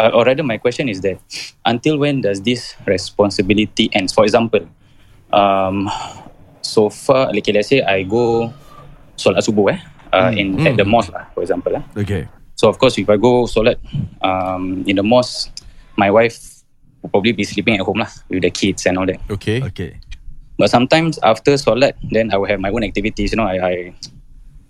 uh, 0.00 0.08
or 0.16 0.24
rather, 0.24 0.40
my 0.40 0.56
question 0.56 0.88
is 0.88 1.04
that, 1.04 1.20
until 1.68 2.00
when 2.00 2.24
does 2.24 2.40
this 2.40 2.72
responsibility 2.88 3.92
ends? 3.92 4.16
For 4.16 4.24
example, 4.24 4.64
um, 5.36 5.84
so 6.62 6.88
far, 6.88 7.28
like 7.28 7.44
let's 7.52 7.68
say 7.68 7.84
I 7.84 8.08
go 8.08 8.48
solat 9.20 9.44
subuh 9.44 9.76
eh, 9.76 9.80
uh, 10.16 10.32
in 10.32 10.56
at 10.64 10.80
the 10.80 10.88
mosque 10.88 11.12
lah, 11.12 11.28
for 11.36 11.44
example 11.44 11.76
lah. 11.76 11.84
Okay. 11.92 12.24
So 12.56 12.72
of 12.72 12.80
course, 12.80 12.96
if 12.96 13.04
I 13.12 13.20
go 13.20 13.44
solat 13.44 13.76
um, 14.24 14.80
in 14.88 14.96
the 14.96 15.04
mosque, 15.04 15.52
my 16.00 16.08
wife 16.08 16.64
will 17.04 17.12
probably 17.12 17.36
be 17.36 17.44
sleeping 17.44 17.76
at 17.76 17.84
home 17.84 18.00
lah 18.00 18.08
with 18.32 18.48
the 18.48 18.50
kids 18.50 18.88
and 18.88 18.96
all 18.96 19.04
that. 19.04 19.20
Okay. 19.28 19.60
Okay. 19.60 20.00
But 20.56 20.72
sometimes 20.72 21.20
after 21.20 21.52
solat, 21.60 22.00
then 22.00 22.32
I 22.32 22.40
will 22.40 22.48
have 22.48 22.64
my 22.64 22.72
own 22.72 22.80
activities. 22.80 23.36
You 23.36 23.44
know, 23.44 23.46
I, 23.46 23.60
I 23.60 23.74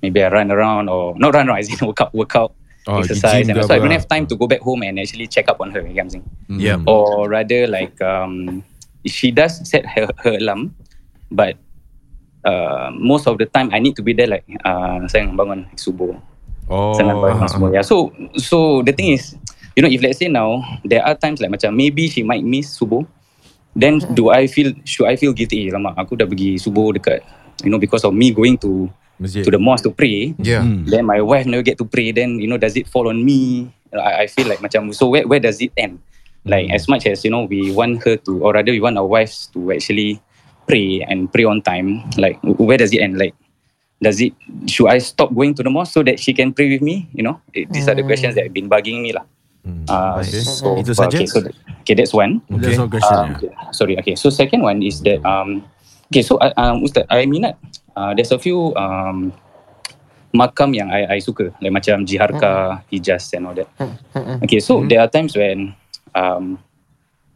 maybe 0.02 0.18
I 0.18 0.34
run 0.34 0.50
around 0.50 0.90
or 0.90 1.14
not 1.14 1.30
run 1.30 1.46
around, 1.46 1.58
I 1.58 1.62
say 1.62 1.78
workout, 1.86 2.10
workout, 2.10 2.57
Oh, 2.88 3.04
exercise, 3.04 3.44
and 3.44 3.60
so 3.60 3.76
I 3.76 3.84
don't 3.84 3.92
have 3.92 4.08
time 4.08 4.24
to 4.32 4.34
go 4.34 4.48
back 4.48 4.64
home 4.64 4.80
and 4.80 4.96
actually 4.96 5.28
check 5.28 5.44
up 5.52 5.60
on 5.60 5.76
her. 5.76 5.84
You 5.84 5.92
get 5.92 6.08
what 6.08 6.16
I'm 6.16 6.24
saying? 6.24 6.26
Yeah. 6.56 6.80
Or 6.88 7.28
rather, 7.28 7.68
like 7.68 8.00
um, 8.00 8.64
she 9.04 9.28
does 9.28 9.60
set 9.68 9.84
her, 9.84 10.08
her 10.24 10.40
alarm, 10.40 10.72
but 11.28 11.60
uh, 12.48 12.88
most 12.96 13.28
of 13.28 13.36
the 13.36 13.44
time 13.44 13.68
I 13.76 13.78
need 13.78 13.92
to 13.96 14.02
be 14.02 14.16
there. 14.16 14.26
Like, 14.26 14.48
uh, 14.64 15.04
sayang 15.04 15.36
bangun 15.36 15.68
subuh. 15.76 16.16
Oh. 16.72 16.96
Bangun 16.96 17.44
semua. 17.52 17.68
Yeah. 17.76 17.84
So 17.84 18.08
so 18.40 18.80
the 18.80 18.96
thing 18.96 19.12
is, 19.12 19.36
you 19.76 19.84
know, 19.84 19.92
if 19.92 20.00
let's 20.00 20.16
say 20.16 20.32
now 20.32 20.64
there 20.80 21.04
are 21.04 21.12
times 21.12 21.44
like 21.44 21.52
macam 21.52 21.76
maybe 21.76 22.08
she 22.08 22.24
might 22.24 22.40
miss 22.40 22.72
subuh, 22.72 23.04
then 23.76 24.00
do 24.16 24.32
I 24.32 24.48
feel 24.48 24.72
should 24.88 25.12
I 25.12 25.20
feel 25.20 25.36
guilty? 25.36 25.68
Lama 25.68 25.92
aku 25.92 26.16
dah 26.16 26.24
pergi 26.24 26.56
subuh 26.56 26.96
dekat, 26.96 27.20
you 27.60 27.68
know, 27.68 27.76
because 27.76 28.00
of 28.08 28.16
me 28.16 28.32
going 28.32 28.56
to 28.64 28.88
Masjid. 29.18 29.42
to 29.44 29.50
the 29.50 29.58
mosque 29.58 29.84
to 29.84 29.90
pray. 29.90 30.34
Yeah. 30.38 30.62
Then 30.86 31.06
my 31.06 31.20
wife 31.20 31.46
never 31.46 31.62
get 31.62 31.78
to 31.78 31.86
pray. 31.86 32.10
Then 32.14 32.38
you 32.38 32.46
know, 32.46 32.56
does 32.56 32.74
it 32.78 32.86
fall 32.86 33.08
on 33.10 33.22
me? 33.22 33.70
I, 33.92 34.24
I 34.24 34.26
feel 34.26 34.46
like 34.46 34.62
macam 34.62 34.94
so 34.94 35.08
where 35.10 35.26
where 35.26 35.42
does 35.42 35.58
it 35.60 35.74
end? 35.76 35.98
Like 36.48 36.70
as 36.72 36.88
much 36.88 37.04
as 37.04 37.24
you 37.26 37.30
know, 37.34 37.44
we 37.44 37.74
want 37.74 38.00
her 38.08 38.16
to, 38.24 38.32
or 38.40 38.54
rather, 38.56 38.72
we 38.72 38.80
want 38.80 38.96
our 38.96 39.04
wives 39.04 39.50
to 39.52 39.68
actually 39.74 40.22
pray 40.64 41.04
and 41.04 41.28
pray 41.28 41.44
on 41.44 41.60
time. 41.60 42.08
Like 42.16 42.40
where 42.42 42.78
does 42.78 42.94
it 42.94 43.02
end? 43.04 43.18
Like 43.18 43.34
does 44.00 44.22
it 44.22 44.32
should 44.70 44.86
I 44.88 45.02
stop 45.02 45.34
going 45.34 45.52
to 45.58 45.62
the 45.66 45.68
mosque 45.68 45.92
so 45.92 46.06
that 46.06 46.16
she 46.22 46.32
can 46.32 46.54
pray 46.54 46.70
with 46.70 46.80
me? 46.80 47.10
You 47.12 47.26
know, 47.26 47.36
It- 47.52 47.68
these 47.74 47.84
are 47.90 47.96
the 47.98 48.06
questions 48.06 48.38
that 48.38 48.46
have 48.48 48.54
been 48.54 48.70
bugging 48.70 49.02
me 49.02 49.12
lah. 49.12 49.26
Uh, 49.90 50.22
Okay. 50.24 50.40
so, 50.40 50.78
Itu 50.80 50.94
saja? 50.96 51.12
Okay, 51.18 51.26
so 51.28 51.44
that- 51.44 51.56
okay, 51.84 51.92
that's 51.98 52.14
one. 52.14 52.40
That's 52.48 52.78
all 52.80 52.88
question. 52.88 53.12
Um, 53.12 53.36
okay, 53.36 53.50
sorry. 53.76 53.94
Okay. 54.00 54.14
So 54.16 54.30
second 54.32 54.64
one 54.64 54.80
is 54.80 55.02
that 55.04 55.20
um 55.28 55.66
okay. 56.08 56.22
So 56.24 56.40
uh, 56.40 56.54
um 56.56 56.80
Ustaz, 56.86 57.04
I 57.12 57.26
minat. 57.28 57.58
Uh, 57.98 58.14
there's 58.14 58.30
a 58.30 58.38
few 58.38 58.70
um 58.78 59.34
makam 60.30 60.70
yang 60.70 60.86
I 60.86 61.02
I 61.08 61.18
suka 61.18 61.50
like 61.58 61.74
macam 61.74 62.06
Jiharka, 62.06 62.78
Hijaz 62.94 63.34
and 63.34 63.50
all 63.50 63.58
that. 63.58 63.66
Okay. 64.46 64.62
So 64.62 64.86
there 64.86 65.02
are 65.02 65.10
times 65.10 65.34
when 65.34 65.74
um 66.14 66.62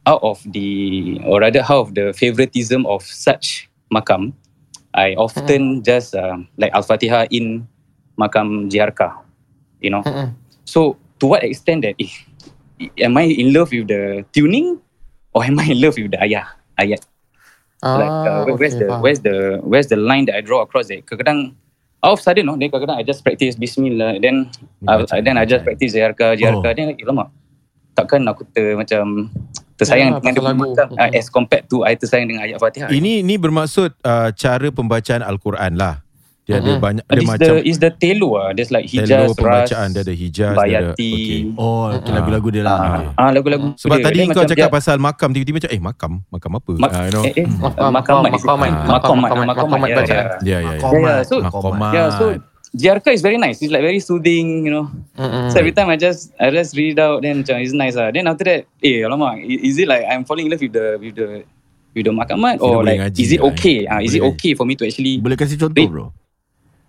out 0.07 0.23
of 0.23 0.38
the 0.47 1.19
or 1.26 1.42
rather 1.42 1.66
out 1.66 1.90
of 1.90 1.99
the 1.99 2.14
favoritism 2.14 2.87
of 2.87 3.02
such 3.02 3.66
makam, 3.90 4.38
I 4.95 5.19
often 5.19 5.83
just 5.83 6.14
um, 6.14 6.47
like 6.54 6.71
Al-Fatihah 6.78 7.26
in 7.35 7.66
makam 8.14 8.71
Jiharka. 8.71 9.19
You 9.83 9.99
know. 9.99 10.07
So 10.62 10.95
to 11.19 11.26
what 11.26 11.42
extent 11.42 11.83
that 11.83 11.99
if 11.99 12.14
am 13.02 13.19
I 13.19 13.26
in 13.35 13.50
love 13.50 13.75
with 13.75 13.90
the 13.90 14.23
tuning 14.31 14.78
or 15.35 15.42
am 15.42 15.59
I 15.59 15.75
in 15.75 15.83
love 15.83 15.99
with 15.99 16.14
the 16.14 16.23
ayah 16.23 16.54
ayat? 16.78 17.02
Like 17.83 18.09
uh, 18.09 18.47
where- 18.47 18.57
where's 18.57 18.75
okay, 18.75 18.87
the 18.87 18.91
faham. 18.91 19.03
where's 19.03 19.21
the 19.21 19.37
where's 19.67 19.89
the 19.91 19.99
line 19.99 20.25
that 20.27 20.39
I 20.39 20.43
draw 20.43 20.62
across 20.62 20.87
that 20.89 21.03
kadang 21.07 21.55
out 22.03 22.19
of 22.19 22.21
sudden 22.23 22.47
no 22.47 22.55
then 22.55 22.71
kadang 22.71 22.95
I 22.95 23.03
just 23.03 23.23
practice 23.23 23.55
bismillah 23.55 24.19
then 24.19 24.51
uh, 24.87 25.03
then 25.23 25.39
I 25.39 25.47
just 25.47 25.62
practice 25.62 25.95
ziarka 25.95 26.35
ziarka 26.35 26.69
Oh. 26.71 26.75
then 26.75 26.95
like, 26.95 27.03
lama 27.07 27.31
takkan 27.95 28.27
aku 28.27 28.43
ter, 28.51 28.75
macam 28.75 29.31
tersayang 29.79 30.17
Ya, 30.17 30.19
dengan 30.19 30.43
lagu. 30.55 30.75
macam, 30.75 30.87
uh, 30.97 31.11
as 31.12 31.27
compared 31.29 31.67
to 31.69 31.83
I 31.83 31.95
tersayang 31.95 32.27
dengan 32.27 32.43
ayat 32.47 32.59
Fatihah 32.59 32.89
Ini 32.89 33.23
ni 33.23 33.35
bermaksud 33.39 33.95
uh, 34.03 34.31
cara 34.35 34.69
pembacaan 34.71 35.23
Al-Quran 35.23 35.75
lah. 35.79 36.01
Dia 36.43 36.59
ada 36.59 36.75
Mhm. 36.75 36.83
banyak 36.83 37.05
Uh, 37.07 37.15
dia 37.15 37.23
is 37.23 37.29
macam 37.31 37.39
the 37.55 37.55
is 37.63 37.79
the 37.79 37.91
telu 37.95 38.35
ah 38.35 38.51
there's 38.51 38.75
like 38.75 38.91
hijaz 38.91 39.31
ras 39.31 39.39
pembacaan 39.39 39.89
dia 39.95 40.03
ada 40.03 40.11
hijaz 40.11 40.55
dia 40.59 40.59
ada 40.59 40.91
bayati 40.91 41.11
okey. 41.15 41.41
Oh, 41.55 41.87
okay, 41.95 42.11
lagu-lagu 42.11 42.49
dia 42.51 42.63
lah. 42.67 42.75
ah 42.75 42.99
ah, 43.15 43.31
lagu-lagu 43.31 43.67
Sebab 43.79 43.95
dia. 43.95 44.05
tadi 44.11 44.19
Then 44.19 44.35
kau 44.35 44.43
cakap 44.43 44.67
dia- 44.67 44.75
pasal 44.75 44.97
makam 44.99 45.31
tiba-tiba 45.31 45.63
macam 45.63 45.71
eh 45.71 45.79
makam 45.81 46.13
makam 46.27 46.51
apa? 46.59 46.73
Mak, 46.83 46.91
Ah, 46.91 47.03
you 47.07 47.13
know. 47.15 47.23
eh, 47.23 47.33
eh, 47.39 47.47
Makam, 47.47 47.89
makam, 47.95 48.15
makamat, 48.19 48.27
Ah, 48.27 48.27
makamat, 48.27 48.71
makamat, 48.91 48.91
makamat, 48.91 49.23
makamat, 49.23 49.47
makamat 49.55 49.87
ya, 49.87 49.97
bacaan. 50.03 50.19
ya. 50.19 50.27
Ya 50.43 50.59
ya 50.59 50.73
ya. 50.75 50.89
Yeah, 50.99 51.19
so 51.23 51.35
Makomat. 51.39 51.93
yeah, 51.95 52.09
so 52.11 52.25
Jiarka 52.73 53.13
is 53.13 53.21
very 53.21 53.37
nice. 53.37 53.61
It's 53.61 53.69
like 53.69 53.85
very 53.85 54.01
soothing, 54.01 54.65
you 54.65 54.73
know. 54.73 54.89
Mm-mm. 55.15 55.47
So 55.47 55.61
every 55.61 55.71
time 55.71 55.93
I 55.93 56.01
just 56.01 56.33
I 56.41 56.49
just 56.49 56.73
read 56.73 56.97
it 56.97 56.99
out, 56.99 57.21
then 57.21 57.45
macam 57.45 57.61
it's 57.61 57.71
nice 57.71 57.95
ah. 57.95 58.09
Then 58.09 58.27
after 58.27 58.43
that, 58.43 58.65
eh, 58.81 59.05
alamak, 59.05 59.39
i- 59.39 59.63
is 59.63 59.77
it 59.77 59.87
like 59.87 60.03
I'm 60.03 60.25
falling 60.25 60.49
in 60.49 60.57
love 60.57 60.59
with 60.59 60.73
the 60.73 60.87
with 60.97 61.15
the 61.15 61.29
with 61.93 62.03
the 62.03 62.11
makamat 62.11 62.59
or 62.59 62.81
like 62.81 63.13
is 63.15 63.31
it 63.31 63.39
lah, 63.39 63.53
okay? 63.53 63.85
eh. 63.85 63.93
Uh, 63.93 64.01
is 64.01 64.17
it 64.17 64.25
okay 64.27 64.57
for 64.57 64.65
me 64.65 64.75
to 64.75 64.83
actually 64.83 65.21
Boleh 65.21 65.37
kasih 65.37 65.55
contoh 65.55 65.85
bro? 65.87 66.07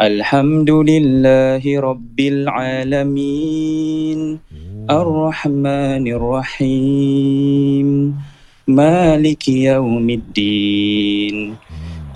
الحمد 0.00 0.70
لله 0.70 1.60
رب 1.60 2.20
العالمين 2.20 4.38
الرحمن 4.90 6.08
الرحيم 6.08 7.88
مالك 8.68 9.48
يوم 9.48 10.10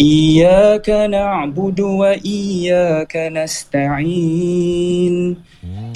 إياك 0.00 0.90
نعبد 0.90 1.80
وإياك 1.80 3.16
نستعين. 3.16 5.36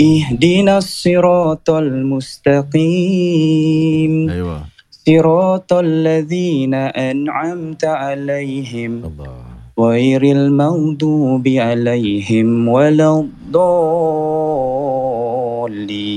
اهدنا 0.00 0.78
الصراط 0.78 1.70
المستقيم. 1.70 4.30
Aywa. 4.30 4.60
صراط 5.06 5.72
الذين 5.72 6.74
أنعمت 6.74 7.84
عليهم. 7.84 9.02
Allah. 9.02 9.48
غير 9.80 10.22
المغضوب 10.22 11.48
عليهم 11.48 12.68
ولا 12.68 13.26
Oli. 15.68 16.08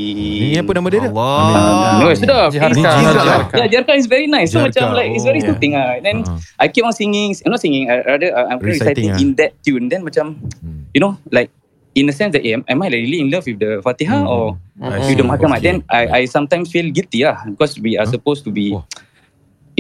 Ni 0.52 0.58
apa 0.58 0.72
nama 0.72 0.88
dia? 0.88 1.04
Allah. 1.06 1.12
Allah. 1.12 1.92
No, 2.00 2.06
sudah. 2.16 2.48
Jihar 2.50 2.72
Khan. 2.72 3.04
Yeah, 3.52 3.68
Jihar 3.68 3.96
is 4.00 4.08
very 4.08 4.26
nice. 4.26 4.56
So, 4.56 4.64
Jihar 4.64 4.72
macam 4.72 4.86
like, 4.96 5.12
it's 5.12 5.28
very 5.28 5.44
yeah. 5.44 5.48
soothing. 5.52 5.74
Yeah. 5.76 6.00
Then, 6.00 6.24
uh-huh. 6.24 6.40
I 6.58 6.72
keep 6.72 6.88
on 6.88 6.96
singing. 6.96 7.36
I'm 7.44 7.52
not 7.52 7.60
singing. 7.60 7.92
I 7.92 8.02
rather, 8.08 8.32
uh, 8.32 8.48
I'm 8.48 8.64
reciting, 8.64 9.12
reciting 9.12 9.12
ah. 9.12 9.22
in 9.22 9.30
that 9.36 9.52
tune. 9.62 9.92
Then, 9.92 10.08
macam, 10.08 10.40
hmm. 10.40 10.88
you 10.96 11.04
know, 11.04 11.20
like, 11.30 11.52
in 11.94 12.08
a 12.08 12.16
sense 12.16 12.32
that, 12.34 12.48
am, 12.48 12.64
am 12.72 12.80
I 12.82 12.88
really 12.88 13.20
in 13.20 13.30
love 13.30 13.44
with 13.44 13.60
the 13.60 13.84
Fatihah 13.84 14.24
mm. 14.24 14.32
or 14.32 14.56
with 14.80 15.20
the 15.20 15.28
Mahkamah? 15.28 15.60
Then, 15.60 15.84
I, 15.92 16.24
I 16.24 16.26
sometimes 16.26 16.72
feel 16.72 16.88
guilty 16.90 17.28
lah. 17.28 17.44
Because 17.44 17.76
we 17.76 18.00
are 18.00 18.08
supposed 18.08 18.48
to 18.48 18.52
be... 18.52 18.72
Oh 18.72 18.88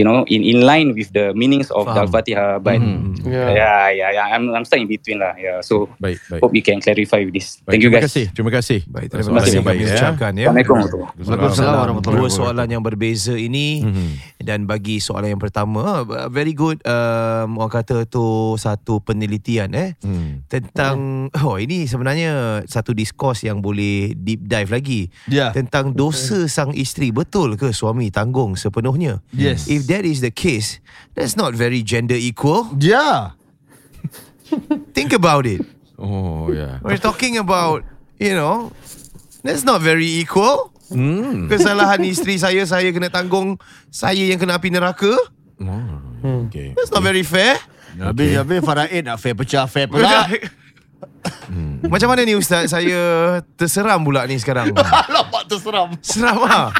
you 0.01 0.03
know 0.03 0.25
in 0.25 0.41
in 0.41 0.65
line 0.65 0.91
with 0.91 1.13
the 1.13 1.29
meanings 1.34 1.70
of 1.70 1.86
the 1.86 1.93
Faham. 2.01 2.10
Fatihah 2.10 2.58
but 2.58 2.81
Hmm. 2.81 3.13
Yeah. 3.22 3.53
yeah 3.53 3.81
yeah 3.91 4.10
yeah 4.12 4.25
I'm 4.27 4.50
I'm 4.50 4.65
stuck 4.65 4.81
in 4.81 4.89
between 4.89 5.22
lah. 5.22 5.38
Yeah. 5.38 5.62
So 5.62 5.93
Baik, 5.96 6.17
baik. 6.25 6.41
hope 6.41 6.53
you 6.53 6.65
can 6.65 6.81
clarify 6.81 7.22
with 7.22 7.38
this. 7.38 7.62
Baik, 7.62 7.70
Thank 7.70 7.81
you 7.84 7.88
terima 7.88 8.01
guys. 8.01 8.10
kasih. 8.10 8.25
Terima 8.34 8.50
kasih. 8.50 8.79
Baik, 8.84 9.08
terima 9.08 9.29
kasih 9.38 9.53
yang 9.53 9.62
kami 9.62 9.70
baik 9.70 9.81
ya. 9.86 9.93
ucapkan 9.93 10.31
ya. 10.34 10.46
Assalamualaikum 10.50 10.74
warahmatullahi 10.74 11.77
warahmatullahi 11.77 12.01
Dua 12.01 12.25
wabarakatuh. 12.25 12.34
soalan 12.41 12.67
yang 12.67 12.81
berbeza 12.81 13.34
ini 13.38 13.67
Mhm. 13.86 14.08
Dan 14.42 14.66
bagi 14.66 14.98
soalan 14.98 15.34
yang 15.34 15.40
pertama 15.40 16.02
uh, 16.02 16.28
very 16.28 16.52
good 16.52 16.82
um, 16.84 17.58
orang 17.58 17.74
kata 17.78 18.04
tu 18.04 18.22
satu 18.56 19.00
penelitian 19.00 19.72
eh 19.72 19.90
Hmm. 20.02 20.42
tentang 20.48 20.98
oh 21.32 21.56
ini 21.56 21.86
sebenarnya 21.86 22.64
satu 22.66 22.92
diskurs 22.92 23.42
yang 23.42 23.60
boleh 23.60 24.14
deep 24.14 24.44
dive 24.44 24.70
lagi 24.70 25.02
Ya. 25.26 25.54
tentang 25.54 25.94
dosa 25.94 26.46
sang 26.46 26.74
isteri 26.74 27.10
betul 27.10 27.54
ke 27.56 27.70
suami 27.70 28.10
tanggung 28.10 28.56
sepenuhnya 28.56 29.22
Yes. 29.30 29.68
if 29.68 29.86
that 29.86 30.02
is 30.02 30.20
the 30.20 30.32
case 30.32 30.82
that's 31.14 31.36
not 31.36 31.54
very 31.54 31.82
gender 31.82 32.18
equal 32.18 32.66
Ya. 32.82 33.38
think 34.98 35.14
about 35.14 35.46
it 35.46 35.62
Oh, 36.02 36.50
ya. 36.50 36.82
we're 36.82 36.98
talking 36.98 37.38
about 37.38 37.86
you 38.18 38.34
know 38.34 38.74
that's 39.46 39.62
not 39.62 39.80
very 39.80 40.10
equal 40.18 40.71
Hmm. 40.92 41.48
kesalahan 41.48 42.04
isteri 42.04 42.36
saya 42.36 42.62
saya 42.62 42.90
kena 42.90 43.08
tanggung 43.08 43.56
saya 43.88 44.22
yang 44.22 44.36
kena 44.36 44.56
api 44.56 44.70
neraka 44.70 45.16
Oh, 45.58 46.44
okay. 46.44 46.74
that's 46.74 46.90
not 46.90 47.00
very 47.00 47.22
fair 47.22 47.56
Habis, 47.94 48.34
habis 48.36 48.60
Faraid 48.60 49.04
nak 49.04 49.18
fair 49.18 49.32
pecah 49.32 49.64
fair 49.66 49.86
pula. 49.86 50.26
Macam 51.84 52.08
mana 52.08 52.24
ni 52.24 52.34
Ustaz 52.34 52.66
Saya 52.68 52.98
terseram 53.54 54.00
pula 54.00 54.24
ni 54.26 54.36
sekarang 54.36 54.72
Alamak 55.06 55.44
terseram. 55.46 55.92
Seram 56.00 56.40
lah 56.40 56.72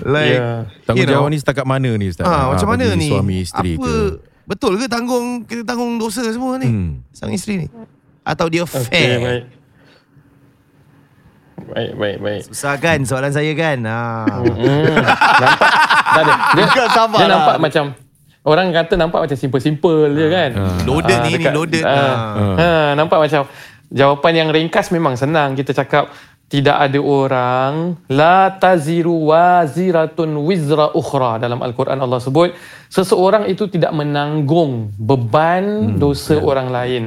Like 0.00 0.34
Yeah. 0.34 0.58
you 0.64 0.82
Tanggungjawab 0.84 1.22
know, 1.22 1.30
ni 1.30 1.38
setakat 1.38 1.62
mana 1.62 1.90
ni 1.92 2.08
Ustaz? 2.08 2.24
ah, 2.24 2.50
Macam 2.50 2.64
mana 2.66 2.90
ni 2.92 3.06
Suami 3.06 3.36
isteri 3.40 3.76
Apa 3.76 3.84
ke? 3.84 3.94
Betul 4.44 4.72
ke 4.76 4.86
tanggung 4.86 5.26
Kita 5.44 5.62
tanggung 5.64 5.94
dosa 5.96 6.24
semua 6.24 6.56
ni 6.56 6.66
Hmm. 6.66 6.92
Sang 7.10 7.30
isteri 7.30 7.62
ni 7.62 7.66
Atau 8.22 8.48
dia 8.48 8.62
Okay, 8.62 8.82
fair 8.82 9.14
baik. 9.20 9.42
Baik, 11.64 11.92
baik, 11.94 12.16
baik. 12.18 12.42
Susah 12.46 12.74
kan 12.76 12.98
soalan 13.02 13.30
saya 13.30 13.52
kan 13.52 13.78
ah. 13.82 14.24
Hmm. 14.28 14.92
nampak 15.38 15.70
tak 16.06 16.22
ada. 16.22 16.32
Dia, 16.52 16.64
Bukan 16.66 16.88
sabar 16.90 17.16
dia 17.16 17.24
lah. 17.24 17.32
nampak 17.34 17.56
macam 17.58 17.84
orang 18.42 18.66
kata 18.70 18.94
nampak 18.94 19.20
macam 19.22 19.38
simple-simple 19.38 19.96
je 20.10 20.26
kan. 20.28 20.50
Loaded 20.82 21.14
Ah, 21.14 21.22
ni 21.22 21.30
ni 21.30 21.36
dekat- 21.38 21.54
loaded 21.54 21.84
ah, 21.84 21.94
ah. 21.94 22.54
ha, 22.54 22.68
nampak 22.92 23.18
macam 23.20 23.42
jawapan 23.88 24.32
yang 24.34 24.48
ringkas 24.50 24.88
memang 24.88 25.14
senang 25.14 25.52
kita 25.52 25.72
cakap 25.72 26.08
tidak 26.52 26.76
ada 26.76 27.00
orang 27.00 27.96
la 28.12 28.52
taziru 28.60 29.32
waziratun 29.32 30.36
wizra 30.44 30.92
ukhra. 30.92 31.40
Dalam 31.40 31.64
al-Quran 31.64 31.96
Allah 31.96 32.20
sebut 32.20 32.52
seseorang 32.92 33.48
itu 33.48 33.72
tidak 33.72 33.96
menanggung 33.96 34.92
beban 35.00 35.96
dosa 35.96 36.36
orang 36.36 36.68
lain. 36.68 37.04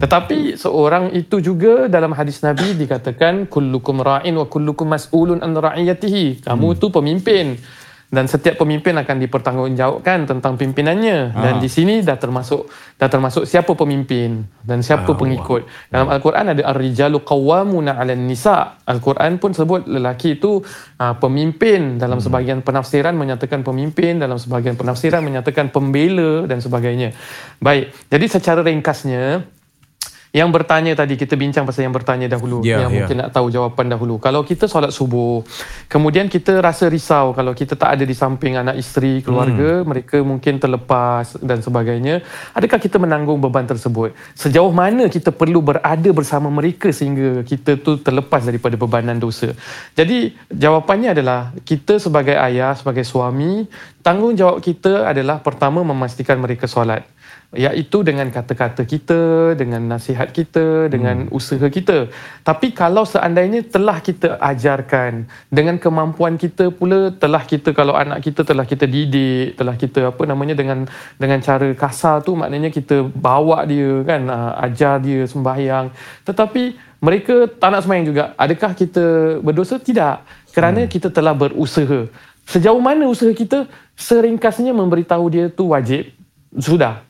Tetapi 0.00 0.56
seorang 0.56 1.12
itu 1.12 1.36
juga 1.44 1.84
dalam 1.92 2.16
hadis 2.16 2.40
Nabi 2.40 2.72
dikatakan 2.80 3.44
kullukum 3.52 4.00
ra'in 4.00 4.32
wa 4.40 4.48
kullukum 4.48 4.88
mas'ulun 4.88 5.44
an 5.44 5.52
ra'iyatihi. 5.52 6.40
Kamu 6.48 6.80
tu 6.80 6.88
pemimpin 6.88 7.60
dan 8.08 8.24
setiap 8.24 8.56
pemimpin 8.64 8.96
akan 8.96 9.20
dipertanggungjawabkan 9.20 10.24
tentang 10.24 10.56
pimpinannya. 10.56 11.36
Dan 11.36 11.54
di 11.60 11.68
sini 11.68 12.00
dah 12.00 12.16
termasuk 12.16 12.64
dah 12.96 13.04
termasuk 13.04 13.44
siapa 13.44 13.76
pemimpin 13.76 14.48
dan 14.64 14.80
siapa 14.80 15.12
pengikut. 15.12 15.68
Dalam 15.92 16.08
al-Quran 16.08 16.56
ada 16.56 16.62
ar-rijalu 16.72 17.20
qawwamuna 17.20 18.00
'alan 18.00 18.24
nisa 18.24 18.80
al-Quran 18.88 19.36
pun 19.36 19.52
sebut 19.52 19.84
lelaki 19.84 20.40
itu 20.40 20.64
uh, 20.96 21.14
pemimpin 21.20 22.00
dalam 22.00 22.16
sebahagian 22.16 22.64
penafsiran 22.64 23.12
menyatakan 23.12 23.60
pemimpin 23.60 24.16
dalam 24.16 24.40
sebahagian 24.40 24.80
penafsiran 24.80 25.20
menyatakan 25.20 25.68
pembela 25.68 26.48
dan 26.48 26.64
sebagainya. 26.64 27.12
Baik 27.60 27.92
jadi 28.08 28.24
secara 28.24 28.64
ringkasnya 28.64 29.44
yang 30.28 30.52
bertanya 30.52 30.92
tadi 30.92 31.16
kita 31.16 31.34
bincang 31.34 31.64
pasal 31.64 31.88
yang 31.88 31.94
bertanya 31.96 32.28
dahulu 32.28 32.60
Ya, 32.60 32.84
yang 32.84 32.92
ya. 32.92 32.96
mungkin 33.00 33.16
nak 33.24 33.30
tahu 33.32 33.48
jawapan 33.48 33.86
dahulu. 33.88 34.20
Kalau 34.20 34.44
kita 34.44 34.68
solat 34.68 34.92
subuh, 34.92 35.40
kemudian 35.88 36.28
kita 36.28 36.60
rasa 36.60 36.92
risau 36.92 37.32
kalau 37.32 37.56
kita 37.56 37.72
tak 37.74 37.96
ada 37.96 38.04
di 38.04 38.12
samping 38.12 38.60
anak 38.60 38.76
isteri, 38.76 39.24
keluarga, 39.24 39.80
Hmm. 39.80 39.88
mereka 39.88 40.20
mungkin 40.20 40.60
terlepas 40.60 41.40
dan 41.40 41.64
sebagainya, 41.64 42.20
adakah 42.52 42.76
kita 42.76 43.00
menanggung 43.00 43.40
beban 43.40 43.64
tersebut? 43.64 44.12
Sejauh 44.36 44.68
mana 44.68 45.08
kita 45.08 45.32
perlu 45.32 45.64
berada 45.64 46.10
bersama 46.12 46.52
mereka 46.52 46.92
sehingga 46.92 47.40
kita 47.42 47.80
tu 47.80 47.96
terlepas 47.96 48.44
daripada 48.44 48.76
bebanan 48.76 49.16
dosa? 49.16 49.56
Jadi 49.96 50.36
jawapannya 50.52 51.16
adalah 51.16 51.56
kita 51.64 51.96
sebagai 51.96 52.36
ayah, 52.36 52.76
sebagai 52.76 53.02
suami, 53.02 53.64
tanggungjawab 54.04 54.60
kita 54.60 55.08
adalah 55.08 55.40
pertama 55.40 55.80
memastikan 55.80 56.36
mereka 56.36 56.68
solat 56.68 57.04
iaitu 57.56 58.04
dengan 58.04 58.28
kata-kata 58.28 58.84
kita, 58.84 59.56
dengan 59.56 59.80
nasihat 59.88 60.28
kita, 60.36 60.92
dengan 60.92 61.32
usaha 61.32 61.64
kita. 61.64 62.12
Tapi 62.44 62.76
kalau 62.76 63.08
seandainya 63.08 63.64
telah 63.64 64.04
kita 64.04 64.36
ajarkan 64.36 65.24
dengan 65.48 65.80
kemampuan 65.80 66.36
kita 66.36 66.68
pula 66.68 67.08
telah 67.16 67.40
kita 67.48 67.72
kalau 67.72 67.96
anak 67.96 68.20
kita 68.20 68.44
telah 68.44 68.68
kita 68.68 68.84
didik, 68.84 69.56
telah 69.56 69.80
kita 69.80 70.12
apa 70.12 70.22
namanya 70.28 70.60
dengan 70.60 70.84
dengan 71.16 71.40
cara 71.40 71.72
kasar 71.72 72.20
tu 72.20 72.36
maknanya 72.36 72.68
kita 72.68 73.08
bawa 73.08 73.64
dia 73.64 74.04
kan 74.04 74.28
ah, 74.28 74.52
ajar 74.68 75.00
dia 75.00 75.24
sembahyang. 75.24 75.88
Tetapi 76.28 76.76
mereka 77.00 77.48
tak 77.48 77.72
nak 77.72 77.80
sembahyang 77.88 78.06
juga. 78.12 78.24
Adakah 78.36 78.76
kita 78.76 79.04
berdosa? 79.40 79.80
Tidak. 79.80 80.16
Kerana 80.52 80.84
kita 80.84 81.08
telah 81.08 81.32
berusaha. 81.32 82.12
Sejauh 82.44 82.80
mana 82.80 83.08
usaha 83.08 83.32
kita? 83.32 83.64
Seringkasnya 83.96 84.76
memberitahu 84.76 85.24
dia 85.32 85.48
tu 85.48 85.72
wajib. 85.72 86.12
Sudah. 86.52 87.07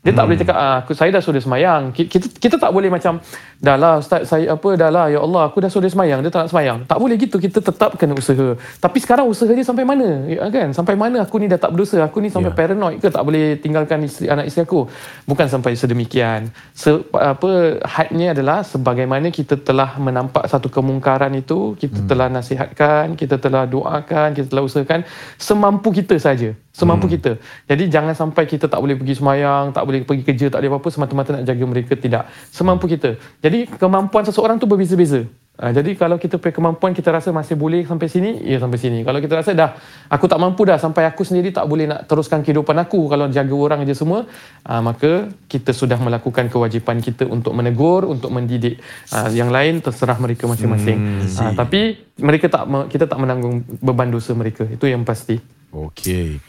Dia 0.00 0.16
tak 0.16 0.24
boleh 0.24 0.38
cakap 0.40 0.56
ah, 0.56 0.80
aku 0.80 0.96
saya 0.96 1.12
dah 1.12 1.20
sudah 1.20 1.44
semayang. 1.44 1.92
Ki- 1.92 2.08
Kita 2.08 2.24
kita 2.32 2.56
tak 2.56 2.72
boleh 2.72 2.88
macam 2.88 3.20
dah 3.60 3.76
lah 3.76 4.00
ustaz 4.00 4.32
saya 4.32 4.56
apa 4.56 4.72
dah 4.72 4.88
lah 4.88 5.12
ya 5.12 5.20
Allah 5.20 5.44
aku 5.44 5.60
dah 5.60 5.68
sudah 5.68 5.92
semayang 5.92 6.24
dia 6.24 6.32
tak 6.32 6.48
nak 6.48 6.50
semayang. 6.56 6.78
Tak 6.88 6.96
boleh 6.96 7.20
gitu 7.20 7.36
kita 7.36 7.60
tetap 7.60 8.00
kena 8.00 8.16
usaha. 8.16 8.56
Tapi 8.80 8.96
sekarang 8.96 9.28
usaha 9.28 9.52
dia 9.52 9.60
sampai 9.60 9.84
mana? 9.84 10.24
Ya, 10.24 10.48
kan? 10.48 10.72
Sampai 10.72 10.96
mana 10.96 11.20
aku 11.20 11.36
ni 11.36 11.52
dah 11.52 11.60
tak 11.60 11.76
berdosa? 11.76 12.00
Aku 12.08 12.24
ni 12.24 12.32
sampai 12.32 12.48
Ya. 12.48 12.56
paranoid 12.56 12.96
ke 12.96 13.12
tak 13.12 13.20
boleh 13.20 13.60
tinggalkan 13.60 14.00
isteri, 14.08 14.32
anak 14.32 14.48
isteri 14.48 14.64
aku? 14.64 14.88
Bukan 15.28 15.46
sampai 15.52 15.76
sedemikian. 15.76 16.48
Se, 16.72 16.96
apa 17.12 17.76
hadnya 17.84 18.32
adalah 18.32 18.64
sebagaimana 18.64 19.28
kita 19.28 19.60
telah 19.60 20.00
menampak 20.00 20.48
satu 20.48 20.72
kemungkaran 20.72 21.36
itu, 21.36 21.76
kita 21.76 22.08
telah 22.08 22.32
nasihatkan, 22.32 23.20
kita 23.20 23.36
telah 23.36 23.68
doakan, 23.68 24.32
kita 24.32 24.48
telah 24.48 24.64
usahakan 24.64 25.04
semampu 25.36 25.92
kita 25.92 26.16
saja. 26.16 26.56
Semampu 26.72 27.12
kita. 27.12 27.36
Jadi 27.68 27.92
jangan 27.92 28.16
sampai 28.16 28.48
kita 28.48 28.64
tak 28.64 28.80
boleh 28.80 28.96
pergi 28.96 29.20
semayang, 29.20 29.68
tak 29.74 29.84
boleh 29.90 30.06
pergi 30.06 30.22
kerja, 30.22 30.46
tak 30.54 30.62
boleh 30.62 30.70
apa-apa 30.70 30.88
semata-mata 30.94 31.30
nak 31.34 31.44
jaga 31.44 31.64
mereka 31.66 31.92
tidak. 31.98 32.30
Semampu 32.54 32.86
kita. 32.86 33.18
Jadi 33.42 33.66
kemampuan 33.74 34.22
seseorang 34.22 34.62
tu 34.62 34.70
berbeza-beza. 34.70 35.26
Uh, 35.60 35.76
jadi 35.76 35.92
kalau 35.92 36.16
kita 36.16 36.40
punya 36.40 36.56
kemampuan 36.56 36.96
kita 36.96 37.12
rasa 37.12 37.36
masih 37.36 37.52
boleh 37.52 37.84
sampai 37.84 38.08
sini, 38.08 38.40
ya 38.48 38.56
sampai 38.56 38.80
sini. 38.80 39.04
Kalau 39.04 39.20
kita 39.20 39.44
rasa 39.44 39.52
dah 39.52 39.76
aku 40.08 40.24
tak 40.24 40.40
mampu 40.40 40.64
dah 40.64 40.80
sampai 40.80 41.04
aku 41.04 41.20
sendiri 41.20 41.52
tak 41.52 41.68
boleh 41.68 41.84
nak 41.84 42.08
teruskan 42.08 42.40
kehidupan 42.40 42.72
aku 42.80 43.12
kalau 43.12 43.28
jaga 43.28 43.52
orang 43.52 43.84
aja 43.84 43.92
semua, 43.92 44.24
uh, 44.64 44.80
maka 44.80 45.28
kita 45.52 45.76
sudah 45.76 46.00
melakukan 46.00 46.48
kewajipan 46.48 47.04
kita 47.04 47.28
untuk 47.28 47.52
menegur, 47.52 48.08
untuk 48.08 48.32
mendidik. 48.32 48.80
Uh, 49.12 49.28
yang 49.36 49.52
lain 49.52 49.84
terserah 49.84 50.16
mereka 50.16 50.48
masing-masing. 50.48 50.96
Hmm, 50.96 51.28
uh, 51.28 51.52
tapi 51.52 52.08
mereka 52.16 52.48
tak 52.48 52.64
kita 52.88 53.04
tak 53.04 53.20
menanggung 53.20 53.60
beban 53.84 54.08
dosa 54.08 54.32
mereka. 54.32 54.64
Itu 54.64 54.88
yang 54.88 55.04
pasti. 55.04 55.36
Okey. 55.76 56.40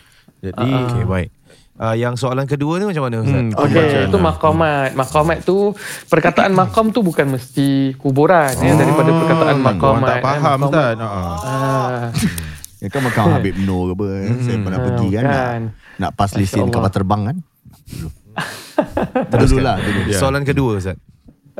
Jadi 0.41 0.58
Ah, 0.58 0.65
ah. 0.65 0.88
Okay, 0.88 1.04
baik. 1.06 1.30
Uh, 1.75 1.95
yang 1.95 2.13
soalan 2.13 2.45
kedua 2.45 2.77
ni 2.77 2.86
macam 2.86 3.10
mana 3.10 3.25
Ustaz? 3.25 3.41
Hmm, 3.41 3.57
Okey, 3.57 4.05
itu 4.05 4.17
maqamat. 4.19 4.93
Maqamat 4.93 5.38
tu 5.41 5.73
perkataan 6.07 6.53
maqam 6.53 6.93
tu 6.93 7.01
bukan 7.01 7.25
mesti 7.31 7.97
kuburan 7.97 8.53
ya 8.53 8.75
daripada 8.75 9.10
perkataan 9.10 9.55
orang 9.57 9.65
maqamat. 9.65 10.07
tak 10.07 10.17
eh, 10.17 10.23
faham. 10.23 10.60
Ustaz. 10.62 10.93
Ha. 10.99 11.07
ah. 11.10 12.01
Ya 12.81 12.88
kan 12.89 13.01
makan 13.01 13.23
Habib 13.38 13.55
Nur 13.62 13.93
ke 13.93 13.93
apa 13.93 14.05
eh. 14.10 14.29
Saya 14.41 14.57
pernah 14.57 14.79
Ah, 14.81 14.86
pergi 14.89 15.07
kan 15.10 15.21
nak, 15.21 15.34
bukan. 15.34 15.62
nak 16.01 16.12
pas 16.17 16.29
lesen 16.34 16.65
kapal 16.69 16.89
terbang 16.89 17.21
kan 17.29 17.38
Dulu 19.38 19.57
lah 19.62 19.77
dulu. 19.77 19.99
Ya. 20.10 20.17
Soalan 20.17 20.41
kedua 20.41 20.81
Ustaz. 20.81 20.97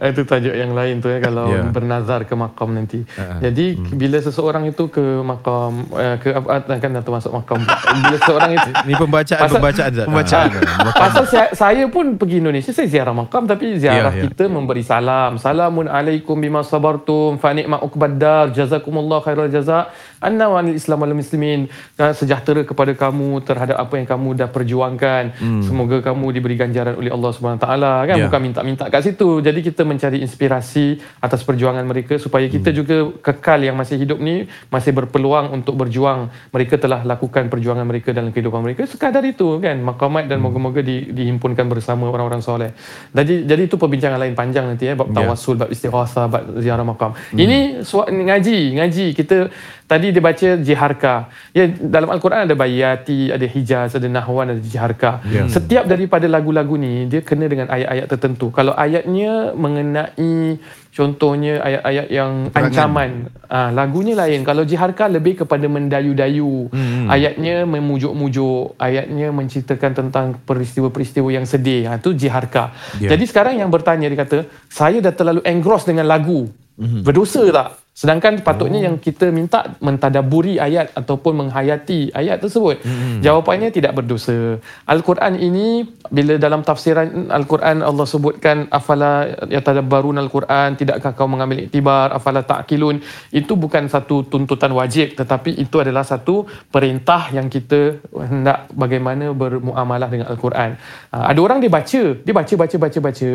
Itu 0.04 0.22
tajuk 0.24 0.50
yang 0.52 0.72
lain 0.72 0.98
tu 0.98 1.08
ya 1.08 1.20
kalau 1.20 1.46
Ya. 1.48 1.62
bernazar 1.64 2.24
ke 2.24 2.34
makam 2.34 2.72
nanti. 2.72 3.06
Jadi 3.38 3.66
bila 3.92 4.18
seseorang 4.18 4.66
itu 4.66 4.88
ke 4.88 5.00
makam 5.22 5.86
eh, 5.94 6.18
ke 6.18 6.32
apa 6.32 6.74
kan 6.74 6.90
dah 6.90 7.02
termasuk 7.02 7.30
makam. 7.30 7.62
bila 7.94 8.16
seseorang 8.16 8.52
itu 8.52 8.70
Ni 8.82 8.94
pembacaan 8.96 9.42
Pasal- 9.42 9.56
pembacaan 9.56 9.92
Ustaz. 9.92 10.08
Pembacaan. 10.08 10.48
Ah. 10.58 10.92
Pasal 10.92 11.24
saya, 11.26 11.48
saya 11.52 11.86
pun 11.86 12.16
pergi 12.16 12.40
Indonesia 12.40 12.72
Saya 12.72 12.88
ziarah 12.88 13.12
makam 13.12 13.44
Tapi 13.44 13.76
ziarah 13.76 14.10
Ya, 14.10 14.18
ya. 14.18 14.24
kita 14.26 14.48
memberi 14.48 14.82
salam 14.82 15.36
Salamun 15.36 15.86
alaikum 15.86 16.34
bima 16.36 16.62
sabartum 16.62 17.36
Fa 17.36 17.52
ni'ma 17.52 17.78
uqbaddar 17.80 18.50
Jazakumullah 18.52 19.20
khairal 19.20 19.48
jazak 19.48 19.92
Anna 20.18 20.48
wa 20.48 20.58
anil 20.58 20.74
islam 20.74 20.98
wal 21.00 21.14
muslimin 21.14 21.68
Sejahtera 21.96 22.64
kepada 22.64 22.94
kamu 22.94 23.42
Terhadap 23.42 23.78
apa 23.78 23.94
yang 23.96 24.08
kamu 24.08 24.28
dah 24.36 24.48
perjuangkan 24.48 25.24
Semoga 25.62 26.02
kamu 26.02 26.26
diberi 26.32 26.56
ganjaran 26.56 26.96
oleh 26.96 27.10
Allah 27.10 27.30
SWT 27.30 27.66
kan? 28.02 28.16
Ya. 28.16 28.26
Bukan 28.26 28.40
minta-minta 28.42 28.88
kat 28.88 29.04
situ 29.04 29.40
Jadi 29.40 29.60
kita 29.62 29.84
mencari 29.92 30.24
inspirasi 30.24 31.04
Atas 31.20 31.44
perjuangan 31.44 31.84
mereka 31.84 32.16
Supaya 32.16 32.48
kita 32.48 32.72
juga 32.72 33.12
kekal 33.20 33.68
yang 33.68 33.76
masih 33.76 34.00
hidup 34.00 34.24
ni 34.24 34.48
Masih 34.72 34.96
berpeluang 34.96 35.52
untuk 35.52 35.76
berjuang 35.76 36.32
Mereka 36.56 36.80
telah 36.80 37.04
lakukan 37.04 37.52
perjuangan 37.52 37.84
mereka 37.84 38.16
Dalam 38.16 38.32
kehidupan 38.32 38.64
mereka 38.64 38.88
Sekadar 38.88 39.28
itu 39.28 39.60
kan 39.60 39.76
Maqamat 39.84 40.32
dan 40.32 40.40
moga-moga 40.40 40.80
di, 40.80 41.12
dihimpunkan 41.12 41.68
bersama 41.68 42.08
orang-orang 42.08 42.40
soleh. 42.40 42.72
Jadi 43.12 43.44
jadi 43.44 43.62
itu 43.68 43.76
perbincangan 43.76 44.20
lain 44.22 44.36
panjang 44.38 44.66
nanti 44.72 44.88
ya 44.88 44.96
bab 44.96 45.12
Ya. 45.12 45.28
tawassul, 45.28 45.60
bab 45.60 45.68
istighatsah, 45.68 46.32
bab 46.32 46.44
ziarah 46.64 46.88
makam. 46.88 47.12
Ini 47.36 47.84
suat, 47.84 48.08
ngaji, 48.08 48.80
ngaji 48.80 49.06
kita 49.12 49.52
tadi 49.92 50.16
dia 50.16 50.24
baca 50.24 50.50
jiharka. 50.68 51.16
Ya 51.52 51.68
dalam 51.68 52.08
al-Quran 52.16 52.48
ada 52.48 52.56
bayati, 52.56 53.28
ada 53.28 53.44
hijaz, 53.44 54.00
ada 54.00 54.08
nahwan, 54.08 54.56
ada 54.56 54.62
jiharka. 54.64 55.20
Ya. 55.28 55.44
Setiap 55.52 55.84
daripada 55.84 56.32
lagu-lagu 56.32 56.80
ni 56.80 57.12
dia 57.12 57.20
kena 57.20 57.52
dengan 57.52 57.68
ayat-ayat 57.68 58.08
tertentu. 58.08 58.56
Kalau 58.56 58.72
ayatnya 58.72 59.52
mengenai 59.52 60.64
contohnya 60.96 61.60
ayat-ayat 61.60 62.08
yang 62.08 62.32
ancaman, 62.56 63.28
ah 63.52 63.76
lagunya 63.76 64.16
lain. 64.16 64.48
Kalau 64.48 64.64
jiharka 64.64 65.12
lebih 65.12 65.44
kepada 65.44 65.68
mendayu-dayu. 65.68 66.72
Hmm. 66.72 67.12
Ayatnya 67.12 67.68
memujuk-mujuk, 67.68 68.80
ayatnya 68.80 69.36
menceritakan 69.36 69.92
tentang 69.92 70.40
peristiwa-peristiwa 70.48 71.36
yang 71.36 71.44
sedih. 71.44 71.92
Ha 71.92 72.00
tu 72.00 72.16
jiharka. 72.16 72.72
Ya. 73.04 73.12
Jadi 73.12 73.28
sekarang 73.28 73.60
yang 73.60 73.68
bertanya 73.68 74.08
dia 74.08 74.20
kata, 74.24 74.48
saya 74.72 75.04
dah 75.04 75.12
terlalu 75.12 75.44
engross 75.44 75.84
dengan 75.84 76.08
lagu. 76.08 76.48
Berdosa 76.82 77.46
tak? 77.52 77.81
Sedangkan 77.92 78.40
patutnya 78.40 78.80
yang 78.88 78.96
kita 78.96 79.36
minta 79.36 79.76
mentadaburi 79.84 80.56
ayat 80.56 80.96
ataupun 80.96 81.44
menghayati 81.44 82.16
ayat 82.16 82.40
tersebut. 82.40 82.80
Jawapannya 83.20 83.68
tidak 83.68 84.00
berdosa. 84.00 84.58
Al-Quran 84.88 85.36
ini 85.36 85.84
bila 86.08 86.40
dalam 86.40 86.64
tafsiran 86.64 87.28
Al-Quran 87.28 87.84
Allah 87.84 88.08
sebutkan 88.08 88.72
afala 88.72 89.28
yatadabbarun 89.44 90.18
Al-Quran 90.24 90.80
tidakkah 90.80 91.12
kau 91.12 91.28
mengambil 91.28 91.68
iktibar 91.68 92.16
afala 92.16 92.48
ta'qilun 92.48 93.04
itu 93.36 93.60
bukan 93.60 93.92
satu 93.92 94.24
tuntutan 94.24 94.72
wajib 94.72 95.20
tetapi 95.20 95.60
itu 95.60 95.76
adalah 95.84 96.08
satu 96.08 96.48
perintah 96.72 97.28
yang 97.36 97.52
kita 97.52 98.00
hendak 98.16 98.72
bagaimana 98.72 99.36
bermuamalah 99.36 100.08
dengan 100.08 100.32
Al-Quran. 100.32 100.80
Ah, 101.12 101.28
Ada 101.28 101.40
orang 101.44 101.60
dia 101.60 101.68
baca, 101.68 102.02
dia 102.24 102.34
baca 102.34 102.54
baca 102.56 102.76
baca 102.88 103.00
baca 103.04 103.32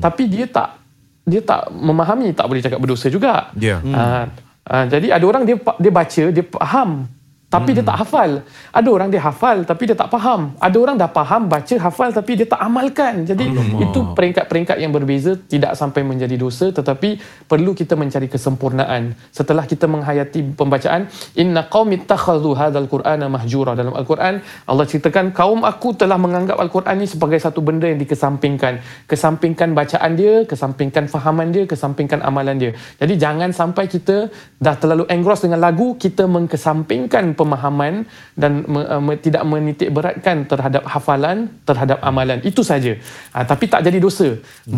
tapi 0.00 0.22
dia 0.32 0.48
tak 0.48 0.87
dia 1.28 1.44
tak 1.44 1.68
memahami 1.68 2.32
tak 2.32 2.48
boleh 2.48 2.64
cakap 2.64 2.80
berdosa 2.80 3.12
juga. 3.12 3.52
Ya. 3.54 3.78
Hmm. 3.84 3.92
Uh, 3.94 4.24
uh, 4.72 4.84
jadi 4.88 5.20
ada 5.20 5.24
orang 5.28 5.44
dia 5.44 5.56
dia 5.60 5.92
baca 5.92 6.22
dia 6.32 6.44
faham 6.48 7.06
tapi 7.48 7.72
dia 7.72 7.80
tak 7.80 8.04
hafal. 8.04 8.44
Ada 8.76 8.88
orang 8.92 9.08
dia 9.08 9.24
hafal 9.24 9.64
tapi 9.64 9.88
dia 9.88 9.96
tak 9.96 10.12
faham. 10.12 10.52
Ada 10.60 10.76
orang 10.76 10.96
dah 11.00 11.08
faham 11.08 11.48
baca 11.48 11.74
hafal 11.80 12.12
tapi 12.12 12.36
dia 12.36 12.44
tak 12.44 12.60
amalkan. 12.60 13.24
Jadi 13.24 13.48
Alamak. 13.48 13.88
itu 13.88 14.00
peringkat-peringkat 14.12 14.76
yang 14.76 14.92
berbeza 14.92 15.32
tidak 15.48 15.72
sampai 15.72 16.04
menjadi 16.04 16.36
dosa 16.36 16.68
tetapi 16.68 17.16
perlu 17.48 17.72
kita 17.72 17.96
mencari 17.96 18.28
kesempurnaan. 18.28 19.16
Setelah 19.32 19.64
kita 19.64 19.88
menghayati 19.88 20.60
pembacaan 20.60 21.08
inna 21.40 21.64
qaumi 21.72 22.04
ittakhadhu 22.04 22.52
hadzal 22.52 22.84
qur'ana 22.84 23.32
mahjura 23.32 23.72
dalam 23.72 23.96
al-Quran 23.96 24.44
Allah 24.68 24.84
ceritakan 24.84 25.32
kaum 25.32 25.64
aku 25.64 25.96
telah 25.96 26.20
menganggap 26.20 26.60
al-Quran 26.60 27.00
ini 27.00 27.08
sebagai 27.08 27.40
satu 27.40 27.64
benda 27.64 27.88
yang 27.88 27.96
dikesampingkan. 27.96 29.08
Kesampingkan 29.08 29.72
bacaan 29.72 30.12
dia, 30.20 30.44
kesampingkan 30.44 31.08
fahaman 31.08 31.48
dia, 31.48 31.64
kesampingkan 31.64 32.20
amalan 32.20 32.60
dia. 32.60 32.72
Jadi 33.00 33.16
jangan 33.16 33.56
sampai 33.56 33.88
kita 33.88 34.28
dah 34.60 34.76
terlalu 34.76 35.08
engross 35.08 35.48
dengan 35.48 35.64
lagu 35.64 35.96
kita 35.96 36.28
mengkesampingkan 36.28 37.37
pemahaman 37.38 38.02
dan 38.34 38.66
me, 38.66 38.80
uh, 38.82 39.02
me, 39.06 39.14
tidak 39.26 39.42
menitik 39.46 39.90
beratkan 39.94 40.42
terhadap 40.50 40.82
hafalan, 40.94 41.46
terhadap 41.68 41.98
amalan. 42.02 42.38
Itu 42.50 42.66
saja. 42.70 42.92
Ha, 43.34 43.46
tapi 43.50 43.70
tak 43.72 43.86
jadi 43.86 43.98
dosa. 44.02 44.28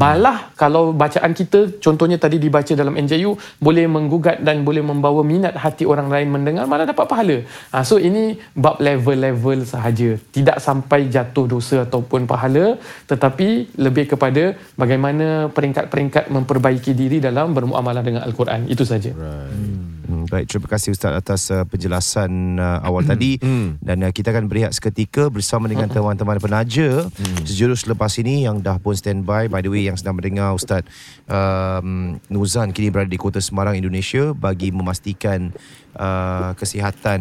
Malah 0.02 0.52
kalau 0.62 0.92
bacaan 1.02 1.32
kita 1.40 1.80
contohnya 1.84 2.20
tadi 2.24 2.36
dibaca 2.36 2.72
dalam 2.76 2.94
NJU 3.04 3.32
boleh 3.66 3.84
menggugat 3.88 4.44
dan 4.44 4.62
boleh 4.68 4.84
membawa 4.84 5.24
minat 5.24 5.56
hati 5.56 5.88
orang 5.88 6.12
lain 6.14 6.28
mendengar 6.28 6.64
malah 6.68 6.84
dapat 6.84 7.06
pahala. 7.08 7.36
Ha, 7.72 7.82
so 7.90 7.96
ini 7.96 8.36
bab 8.52 8.76
level-level 8.78 9.64
sahaja. 9.64 10.20
Tidak 10.36 10.60
sampai 10.60 11.08
jatuh 11.08 11.46
dosa 11.48 11.88
ataupun 11.88 12.28
pahala 12.28 12.76
tetapi 13.10 13.48
lebih 13.80 14.12
kepada 14.12 14.54
bagaimana 14.76 15.48
peringkat-peringkat 15.56 16.28
memperbaiki 16.28 16.92
diri 16.92 17.18
dalam 17.22 17.56
bermuamalah 17.56 18.02
dengan 18.04 18.22
Al-Quran. 18.26 18.66
Itu 18.66 18.84
saja. 18.84 19.12
Hmm, 19.14 19.99
baik, 20.30 20.46
terima 20.46 20.70
kasih 20.70 20.94
Ustaz 20.94 21.10
atas 21.10 21.50
uh, 21.50 21.66
penjelasan 21.66 22.56
uh, 22.56 22.78
awal 22.86 23.02
tadi. 23.02 23.42
Dan 23.82 24.06
uh, 24.06 24.14
kita 24.14 24.30
akan 24.30 24.46
berehat 24.46 24.70
seketika 24.70 25.26
bersama 25.26 25.66
dengan 25.66 25.90
teman-teman 25.90 26.38
penaja. 26.38 27.10
Sejurus 27.42 27.90
lepas 27.90 28.14
ini 28.22 28.46
yang 28.46 28.62
dah 28.62 28.78
pun 28.78 28.94
standby. 28.94 29.50
By 29.50 29.66
the 29.66 29.70
way 29.74 29.90
yang 29.90 29.98
sedang 29.98 30.14
mendengar 30.14 30.54
Ustaz 30.54 30.86
um, 31.26 32.22
Nuzan 32.30 32.70
kini 32.70 32.94
berada 32.94 33.10
di 33.10 33.18
Kota 33.18 33.42
Semarang 33.42 33.74
Indonesia 33.74 34.30
bagi 34.30 34.70
memastikan 34.70 35.50
uh, 35.96 36.52
kesihatan 36.54 37.20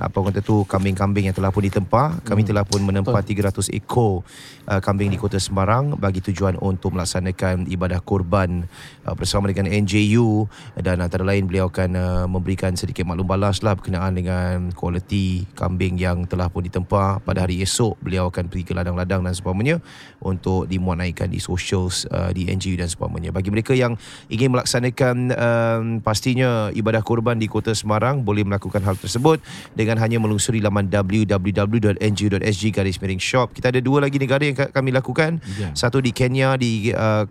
apa 0.00 0.14
orang 0.20 0.34
kata 0.34 0.42
tu 0.44 0.66
kambing-kambing 0.66 1.30
yang 1.30 1.36
telah 1.36 1.52
pun 1.52 1.64
ditempa. 1.64 2.24
Kami 2.24 2.42
telah 2.44 2.64
pun 2.66 2.82
menempa 2.82 3.14
300 3.14 3.72
ekor 3.72 4.26
uh, 4.68 4.80
kambing 4.82 5.12
di 5.12 5.18
Kota 5.20 5.38
Semarang 5.38 5.96
bagi 5.96 6.20
tujuan 6.24 6.58
untuk 6.60 6.96
melaksanakan 6.96 7.70
ibadah 7.70 8.02
kurban 8.02 8.66
uh, 9.06 9.14
bersama 9.14 9.48
dengan 9.48 9.70
NJU 9.70 10.50
dan 10.80 11.00
antara 11.00 11.22
lain 11.22 11.46
beliau 11.46 11.70
akan 11.70 11.90
uh, 11.96 12.26
memberikan 12.26 12.74
sedikit 12.74 13.06
maklum 13.06 13.28
balas 13.28 13.62
lah 13.64 13.78
berkenaan 13.78 14.16
dengan 14.16 14.74
kualiti 14.74 15.46
kambing 15.54 15.96
yang 15.96 16.26
telah 16.26 16.50
pun 16.50 16.66
ditempa. 16.66 17.22
Pada 17.22 17.46
hari 17.46 17.62
esok 17.62 18.00
beliau 18.02 18.28
akan 18.28 18.50
pergi 18.50 18.64
ke 18.66 18.72
ladang-ladang 18.74 19.22
dan 19.22 19.36
sebagainya 19.36 19.78
untuk 20.20 20.66
dimuat 20.66 21.00
naikkan 21.00 21.30
di 21.30 21.38
socials 21.38 22.04
uh, 22.10 22.34
di 22.34 22.50
NGU 22.50 22.76
dan 22.80 22.90
sebagainya 22.90 23.30
bagi 23.30 23.48
mereka 23.52 23.72
yang 23.76 23.94
ingin 24.26 24.52
melaksanakan 24.52 25.16
um, 25.34 25.84
pastinya 26.02 26.68
ibadah 26.74 27.04
kurban 27.04 27.38
di 27.38 27.46
Kota 27.46 27.72
Semarang 27.76 28.09
boleh 28.18 28.42
melakukan 28.42 28.82
hal 28.82 28.94
tersebut 28.94 29.38
dengan 29.72 29.94
hanya 29.96 30.18
melusuri 30.18 30.58
laman 30.58 30.90
www.ngu.sg 30.90 32.62
garis 32.68 32.98
miring 32.98 33.22
shop 33.22 33.52
kita 33.52 33.70
ada 33.70 33.78
dua 33.78 34.02
lagi 34.02 34.18
negara 34.18 34.42
yang 34.42 34.56
ka- 34.56 34.70
kami 34.70 34.90
lakukan 34.90 35.38
Ya. 35.54 35.70
satu 35.72 35.98
di 35.98 36.10
Kenya 36.10 36.54
di 36.54 36.90
uh, 36.90 37.24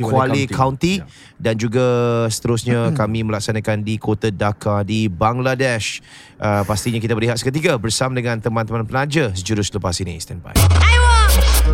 Kuala 0.00 0.32
County. 0.32 0.48
County 0.48 0.94
Ya. 0.96 1.04
dan 1.36 1.54
juga 1.54 1.84
seterusnya 2.26 2.96
kami 2.96 3.20
melaksanakan 3.20 3.84
di 3.84 4.00
kota 4.00 4.32
Dhaka 4.32 4.80
di 4.80 5.12
Bangladesh. 5.12 6.00
Uh, 6.40 6.64
pastinya 6.64 6.96
kita 6.96 7.12
berehat 7.12 7.36
seketika 7.36 7.76
bersama 7.76 8.16
dengan 8.16 8.40
teman-teman 8.40 8.88
penaja 8.88 9.28
sejurus 9.36 9.68
lepas 9.68 9.92
ini. 10.00 10.16
Stand 10.16 10.40
by. 10.40 10.56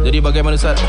Jadi 0.02 0.18
bagaimana 0.18 0.58
Ustaz? 0.58 0.82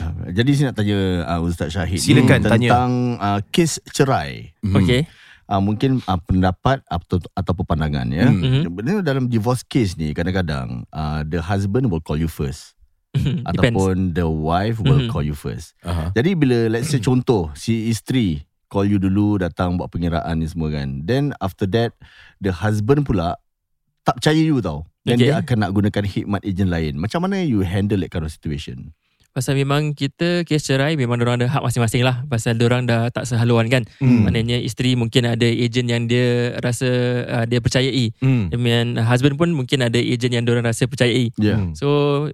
Uh, 0.01 0.27
Jadi 0.29 0.51
saya 0.51 0.65
nak 0.67 0.77
tanya 0.77 0.99
uh, 1.25 1.39
Ustaz 1.41 1.71
Syahid 1.71 1.97
Silakan 1.97 2.39
ni 2.39 2.45
tanya. 2.45 2.69
tentang 2.69 2.91
uh, 3.17 3.39
kes 3.47 3.79
cerai. 3.87 4.51
Mhm. 4.59 4.75
Okay. 4.75 5.01
uh, 5.47 5.59
mungkin 5.59 5.99
uh, 6.03 6.19
pendapat 6.19 6.83
atau 6.85 7.17
ataupun 7.31 7.65
pandangan 7.65 8.07
ya. 8.07 8.27
Hmm. 8.27 8.67
Sebenarnya 8.67 8.99
dalam 9.01 9.27
divorce 9.27 9.63
case 9.63 9.95
ni 9.95 10.11
kadang-kadang 10.11 10.83
uh, 10.89 11.23
the 11.23 11.39
husband 11.39 11.87
will 11.87 11.99
call 11.99 12.15
you 12.15 12.27
first 12.27 12.75
Depends. 13.11 13.43
ataupun 13.45 14.11
the 14.11 14.23
wife 14.23 14.79
will 14.79 15.03
Mhm. 15.03 15.09
call 15.09 15.19
you 15.21 15.35
first. 15.35 15.75
Aha. 15.81 16.11
Jadi 16.11 16.31
bila 16.33 16.67
let's 16.67 16.87
say 16.87 16.99
contoh 16.99 17.51
si 17.53 17.87
isteri 17.87 18.43
call 18.71 18.87
you 18.87 18.95
dulu 18.97 19.35
datang 19.37 19.75
buat 19.75 19.91
pengiraan 19.91 20.39
ni 20.39 20.47
semua 20.47 20.71
kan. 20.71 21.03
Then 21.03 21.35
after 21.43 21.67
that 21.75 21.91
the 22.39 22.55
husband 22.55 23.03
pula 23.03 23.35
tak 24.07 24.23
percaya 24.23 24.39
you 24.39 24.63
tau. 24.63 24.87
Dan 25.03 25.17
Okay. 25.17 25.27
dia 25.29 25.41
akan 25.41 25.57
nak 25.65 25.71
gunakan 25.75 26.03
khidmat 26.07 26.41
ejen 26.47 26.69
lain. 26.71 26.95
Macam 26.95 27.25
mana 27.25 27.41
you 27.43 27.65
handle 27.65 27.99
that 27.99 28.13
kind 28.13 28.23
of 28.23 28.31
situation? 28.31 28.95
Pasal 29.31 29.55
memang 29.55 29.95
kita 29.95 30.43
kes 30.43 30.67
cerai 30.67 30.99
memang 30.99 31.15
orang 31.23 31.39
ada 31.39 31.47
hak 31.47 31.63
masing-masing 31.63 32.03
lah. 32.03 32.27
Pasal 32.27 32.59
orang 32.59 32.83
dah 32.83 33.07
tak 33.15 33.23
sehaluan 33.23 33.71
kan. 33.71 33.87
Hmm. 34.03 34.27
Maknanya 34.27 34.59
isteri 34.59 34.99
mungkin 34.99 35.23
ada 35.23 35.47
ejen 35.47 35.87
yang 35.87 36.03
dia 36.03 36.59
rasa 36.59 36.89
uh, 37.23 37.45
dia 37.47 37.63
percayai. 37.63 38.11
Hmm. 38.19 38.51
Dan 38.51 38.99
husband 38.99 39.39
pun 39.39 39.55
mungkin 39.55 39.87
ada 39.87 39.95
ejen 39.95 40.35
yang 40.35 40.43
orang 40.43 40.67
rasa 40.67 40.83
percayai. 40.83 41.31
Ya. 41.39 41.55
Yeah. 41.55 41.57
Hmm. 41.63 41.71
So 41.79 41.87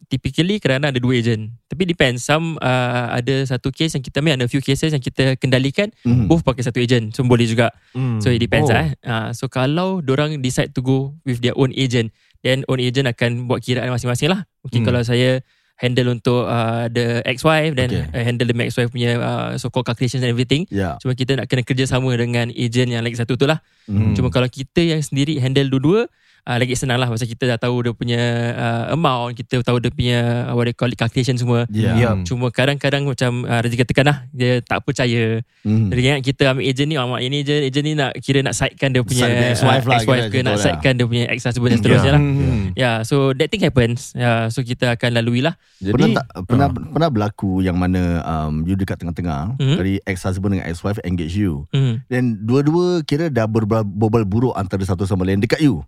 typically 0.10 0.58
kerana 0.58 0.90
ada 0.90 0.98
dua 0.98 1.22
ejen. 1.22 1.54
Tapi 1.70 1.86
depends. 1.86 2.26
Some 2.26 2.58
uh, 2.66 3.14
ada 3.14 3.46
satu 3.46 3.70
case 3.70 3.94
yang 3.94 4.02
kita 4.02 4.18
ambil, 4.26 4.42
ada 4.42 4.50
few 4.50 4.66
cases 4.66 4.90
yang 4.90 5.04
kita 5.04 5.38
kendalikan. 5.38 5.94
Mhm. 6.02 6.26
Both 6.26 6.42
pakai 6.42 6.66
satu 6.66 6.82
ejen. 6.82 7.14
So 7.14 7.22
boleh 7.22 7.46
juga. 7.46 7.78
Hmm. 7.94 8.18
So 8.26 8.34
it 8.34 8.42
depends 8.42 8.74
Oh. 8.74 8.74
oh. 8.74 8.82
eh. 8.82 8.90
Uh, 9.06 9.30
so 9.38 9.46
kalau 9.46 10.02
orang 10.02 10.42
decide 10.42 10.74
to 10.74 10.82
go 10.82 11.14
with 11.30 11.46
their 11.46 11.54
own 11.54 11.70
agent, 11.78 12.10
then 12.42 12.66
own 12.66 12.82
agent 12.82 13.06
akan 13.06 13.46
buat 13.46 13.62
kiraan 13.62 13.94
masing-masing 13.94 14.34
lah. 14.34 14.50
Mungkin 14.66 14.82
Hmm. 14.82 14.88
kalau 14.90 15.02
saya 15.06 15.46
handle 15.78 16.10
untuk 16.10 16.50
uh, 16.50 16.90
the 16.90 17.22
ex-wife, 17.24 17.78
then 17.78 17.90
Okay. 17.94 18.04
uh, 18.10 18.24
handle 18.26 18.50
the 18.50 18.56
ex-wife 18.58 18.90
punya 18.90 19.22
uh, 19.22 19.54
so-called 19.62 19.86
calculations 19.86 20.26
and 20.26 20.34
everything. 20.34 20.66
Ya. 20.74 20.98
Cuma 20.98 21.14
kita 21.14 21.38
nak 21.38 21.46
kena 21.46 21.62
kerjasama 21.62 22.10
dengan 22.18 22.50
agent 22.50 22.90
yang 22.90 23.06
lagi 23.06 23.16
satu 23.18 23.38
tu 23.38 23.46
lah. 23.46 23.62
Mhm. 23.86 24.18
Cuma 24.18 24.34
kalau 24.34 24.50
kita 24.50 24.82
yang 24.82 25.02
sendiri 25.02 25.38
handle 25.38 25.70
dua-dua, 25.70 26.10
uh, 26.48 26.58
lagi 26.58 26.74
senang 26.74 26.98
lah. 26.98 27.12
Pasal 27.12 27.28
kita 27.28 27.44
dah 27.46 27.60
tahu 27.60 27.84
dia 27.84 27.92
punya 27.92 28.22
uh, 28.56 28.96
amount, 28.96 29.36
kita 29.36 29.60
tahu 29.60 29.84
dia 29.84 29.92
punya 29.92 30.48
uh, 30.48 30.56
what 30.56 30.66
they 30.66 30.74
call 30.74 30.88
it, 30.88 30.96
calculation 30.96 31.36
semua. 31.36 31.68
Ya. 31.68 31.94
Ya. 31.94 32.16
Cuma 32.24 32.48
kadang-kadang 32.50 33.04
macam 33.04 33.44
uh, 33.44 33.60
Razi 33.60 33.76
katakan 33.76 34.06
lah, 34.08 34.18
dia 34.32 34.64
tak 34.64 34.82
percaya. 34.82 35.44
Mhm. 35.68 35.88
Jadi 35.92 36.00
ingat 36.00 36.20
kita 36.24 36.44
ambil 36.56 36.64
agent 36.64 36.88
ni 36.88 36.96
Mak 36.96 37.20
ini 37.20 37.38
agent 37.44 37.62
Agent 37.68 37.84
ni 37.84 37.92
nak 37.92 38.12
Kira 38.24 38.40
nak 38.40 38.56
sidekan 38.56 38.96
dia 38.96 39.04
punya 39.04 39.28
Side 39.28 39.36
dia 39.36 39.48
ex-wife 39.52 39.84
uh, 39.84 39.90
lah, 39.92 39.98
Ex-wife 40.00 40.28
ke 40.32 40.38
Nak 40.40 40.56
lah. 40.56 40.64
sidekan 40.64 40.94
dia 40.96 41.06
punya 41.10 41.26
Ex-husband 41.28 41.70
dan 41.74 41.78
seterusnya 41.84 42.12
lah 42.16 42.22
Hmm. 42.24 42.72
Ya 42.72 42.92
so 43.04 43.36
that 43.36 43.52
thing 43.52 43.60
happens 43.60 44.16
ya, 44.16 44.48
So 44.48 44.64
kita 44.64 44.96
akan 44.96 45.20
lalui 45.20 45.44
lah 45.44 45.60
pernah 45.82 46.08
Jadi 46.08 46.16
tak 46.16 46.26
pernah 46.46 46.68
pernah 46.72 47.10
berlaku 47.12 47.60
yang 47.60 47.76
mana 47.76 48.24
um, 48.24 48.64
you 48.64 48.80
dekat 48.80 48.96
tengah-tengah 48.96 49.60
Mhm. 49.60 49.76
dari 49.76 49.94
ex 50.08 50.24
husband 50.24 50.56
dengan 50.56 50.70
ex 50.70 50.80
wife 50.86 51.02
engage 51.04 51.36
you 51.36 51.68
hmm. 51.74 52.00
dan 52.08 52.38
dua-dua 52.40 53.04
kira 53.04 53.28
dah 53.28 53.44
berbual 53.44 54.24
buruk 54.24 54.54
antara 54.56 54.84
satu 54.86 55.04
sama 55.04 55.26
lain 55.26 55.42
dekat 55.42 55.60
you. 55.60 55.84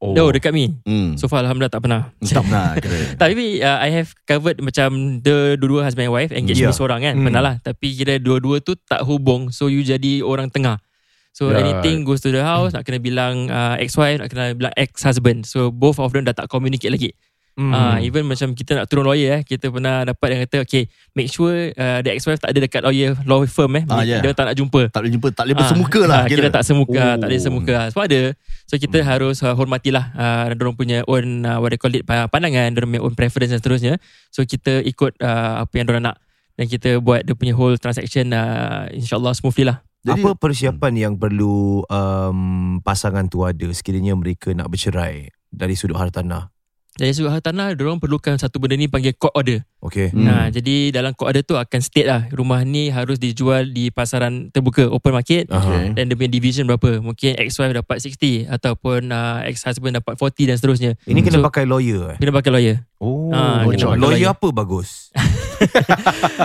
Oh. 0.00 0.12
No 0.12 0.28
dekat 0.28 0.50
me 0.50 0.80
Hmm. 0.82 1.14
So 1.14 1.26
far 1.26 1.40
Alhamdulillah 1.40 1.70
tak 1.70 1.80
pernah 1.80 2.02
tak 2.18 2.42
pernah. 2.42 2.72
Tapi 3.22 3.60
uh, 3.60 3.78
I 3.78 3.88
have 3.94 4.16
covered 4.24 4.58
macam 4.58 4.88
The 5.18 5.54
dua-dua 5.54 5.84
husband 5.84 6.08
and 6.08 6.14
wife 6.14 6.30
Engage 6.30 6.56
Yeah. 6.56 6.68
me 6.68 6.74
seorang 6.74 7.00
kan 7.00 7.14
Hmm. 7.14 7.26
Pernah 7.26 7.42
lah 7.42 7.54
Tapi 7.58 7.92
kira 7.92 8.16
dua-dua 8.16 8.58
tu 8.58 8.74
tak 8.78 9.04
hubung 9.04 9.48
So 9.48 9.68
you 9.68 9.80
jadi 9.80 10.20
orang 10.20 10.48
tengah 10.48 10.80
So 11.30 11.46
Right. 11.46 11.62
anything 11.62 12.02
goes 12.02 12.18
to 12.20 12.28
the 12.28 12.40
house 12.40 12.72
Nak 12.72 12.82
kena 12.82 12.98
bilang 12.98 13.46
uh, 13.46 13.76
ex-wife 13.76 14.18
Nak 14.18 14.28
kena 14.28 14.50
bilang 14.52 14.74
ex-husband 14.74 15.44
So 15.44 15.68
both 15.68 15.96
of 15.96 16.10
them 16.10 16.24
dah 16.24 16.34
tak 16.34 16.48
communicate 16.48 16.90
lagi 16.90 17.10
Hmm. 17.58 17.74
Ah, 17.74 17.98
even 18.00 18.24
macam 18.24 18.54
kita 18.54 18.72
nak 18.72 18.86
turun 18.88 19.04
lawyer 19.04 19.36
eh, 19.36 19.42
kita 19.42 19.68
pernah 19.68 20.00
dapat 20.02 20.26
yang 20.32 20.40
kata 20.48 20.64
okay, 20.64 20.88
make 21.12 21.28
sure 21.28 21.52
uh, 21.74 22.00
the 22.00 22.14
ex-wife 22.14 22.40
tak 22.40 22.56
ada 22.56 22.58
dekat 22.62 22.80
lawyer 22.80 23.12
law 23.28 23.44
firm 23.44 23.76
eh. 23.76 23.84
Ah, 23.84 24.00
yeah. 24.00 24.22
Dia 24.22 24.32
tak 24.32 24.48
nak 24.48 24.56
jumpa. 24.56 24.88
tak 24.88 25.00
boleh 25.02 25.12
jumpa, 25.12 25.28
tak 25.30 25.44
boleh 25.44 25.56
bersemuka 25.58 26.00
lah 26.08 26.18
ah, 26.24 26.30
kira 26.30 26.48
tak 26.48 26.64
semuka, 26.64 26.96
Oh. 26.96 27.14
tak 27.20 27.26
boleh 27.28 27.42
semuka. 27.42 27.74
Sebab 27.92 28.04
ada. 28.06 28.22
So 28.64 28.74
kita 28.78 28.98
harus 29.02 29.42
uh, 29.42 29.52
hormatilah 29.52 30.04
uh, 30.14 30.42
orang 30.48 30.72
punya 30.72 30.98
own 31.04 31.42
uh, 31.42 31.58
what 31.58 31.68
they 31.68 31.78
call 31.78 31.92
it 31.92 32.06
pa- 32.06 32.30
pandangan, 32.30 32.70
orang 32.72 32.88
punya 32.88 33.02
own 33.02 33.12
preference 33.12 33.50
dan 33.52 33.58
seterusnya. 33.58 33.94
So 34.30 34.40
kita 34.42 34.80
ikut 34.80 35.20
uh, 35.20 35.60
apa 35.60 35.74
yang 35.74 35.90
orang 35.90 36.04
nak 36.06 36.16
dan 36.54 36.64
kita 36.64 36.96
buat 36.96 37.24
dia 37.24 37.34
punya 37.34 37.52
whole 37.52 37.76
transaction 37.76 38.30
uh, 38.30 38.88
insyaallah 38.90 39.32
smoothly 39.32 39.68
lah. 39.68 39.82
Jadi- 40.00 40.22
Apa 40.22 40.32
persiapan 40.32 40.92
yang 40.96 41.14
perlu 41.16 41.84
um, 41.84 42.38
pasangan 42.80 43.28
tu 43.28 43.44
ada 43.44 43.68
sekiranya 43.70 44.16
mereka 44.16 44.48
nak 44.54 44.72
bercerai 44.72 45.28
dari 45.50 45.76
sudut 45.76 46.00
hartanah? 46.00 46.48
Dari 47.00 47.16
sudut 47.16 47.32
hartanah, 47.32 47.72
orang 47.72 47.96
perlukan 47.96 48.36
satu 48.36 48.60
benda 48.60 48.76
ni 48.76 48.84
panggil 48.84 49.16
court 49.16 49.32
order. 49.32 49.64
Okay. 49.80 50.08
Hmm. 50.08 50.22
Nah, 50.22 50.44
jadi 50.46 50.92
dalam 50.92 51.12
court 51.12 51.30
order 51.30 51.40
tu 51.40 51.56
akan 51.56 51.80
state 51.80 52.04
lah 52.04 52.28
rumah 52.30 52.60
ni 52.60 52.88
harus 52.88 53.16
dijual 53.16 53.64
di 53.64 53.88
pasaran 53.88 54.48
terbuka 54.48 54.84
open 54.86 55.12
market. 55.14 55.48
Okay. 55.48 55.92
Dan 55.92 56.06
dia 56.06 56.14
punya 56.14 56.28
division 56.30 56.64
berapa 56.64 57.00
Mungkin 57.00 57.34
ex-wife 57.34 57.72
dapat 57.72 57.96
60 57.98 58.44
Ataupun 58.46 59.08
uh, 59.08 59.40
ex-husband 59.42 59.96
dapat 59.96 60.14
40 60.14 60.46
dan 60.46 60.56
seterusnya 60.56 60.90
Ini 61.02 61.20
kena 61.20 61.40
So- 61.40 61.46
pakai 61.46 61.64
lawyer 61.64 62.12
eh? 62.12 62.16
Kena 62.18 62.30
pakai 62.30 62.50
lawyer 62.50 62.76
Oh. 62.96 63.32
Ah, 63.32 63.64
Oh, 63.64 63.72
kena 63.72 63.88
pakai 63.88 64.02
lawyer 64.02 64.28
apa 64.28 64.48
bagus? 64.50 65.08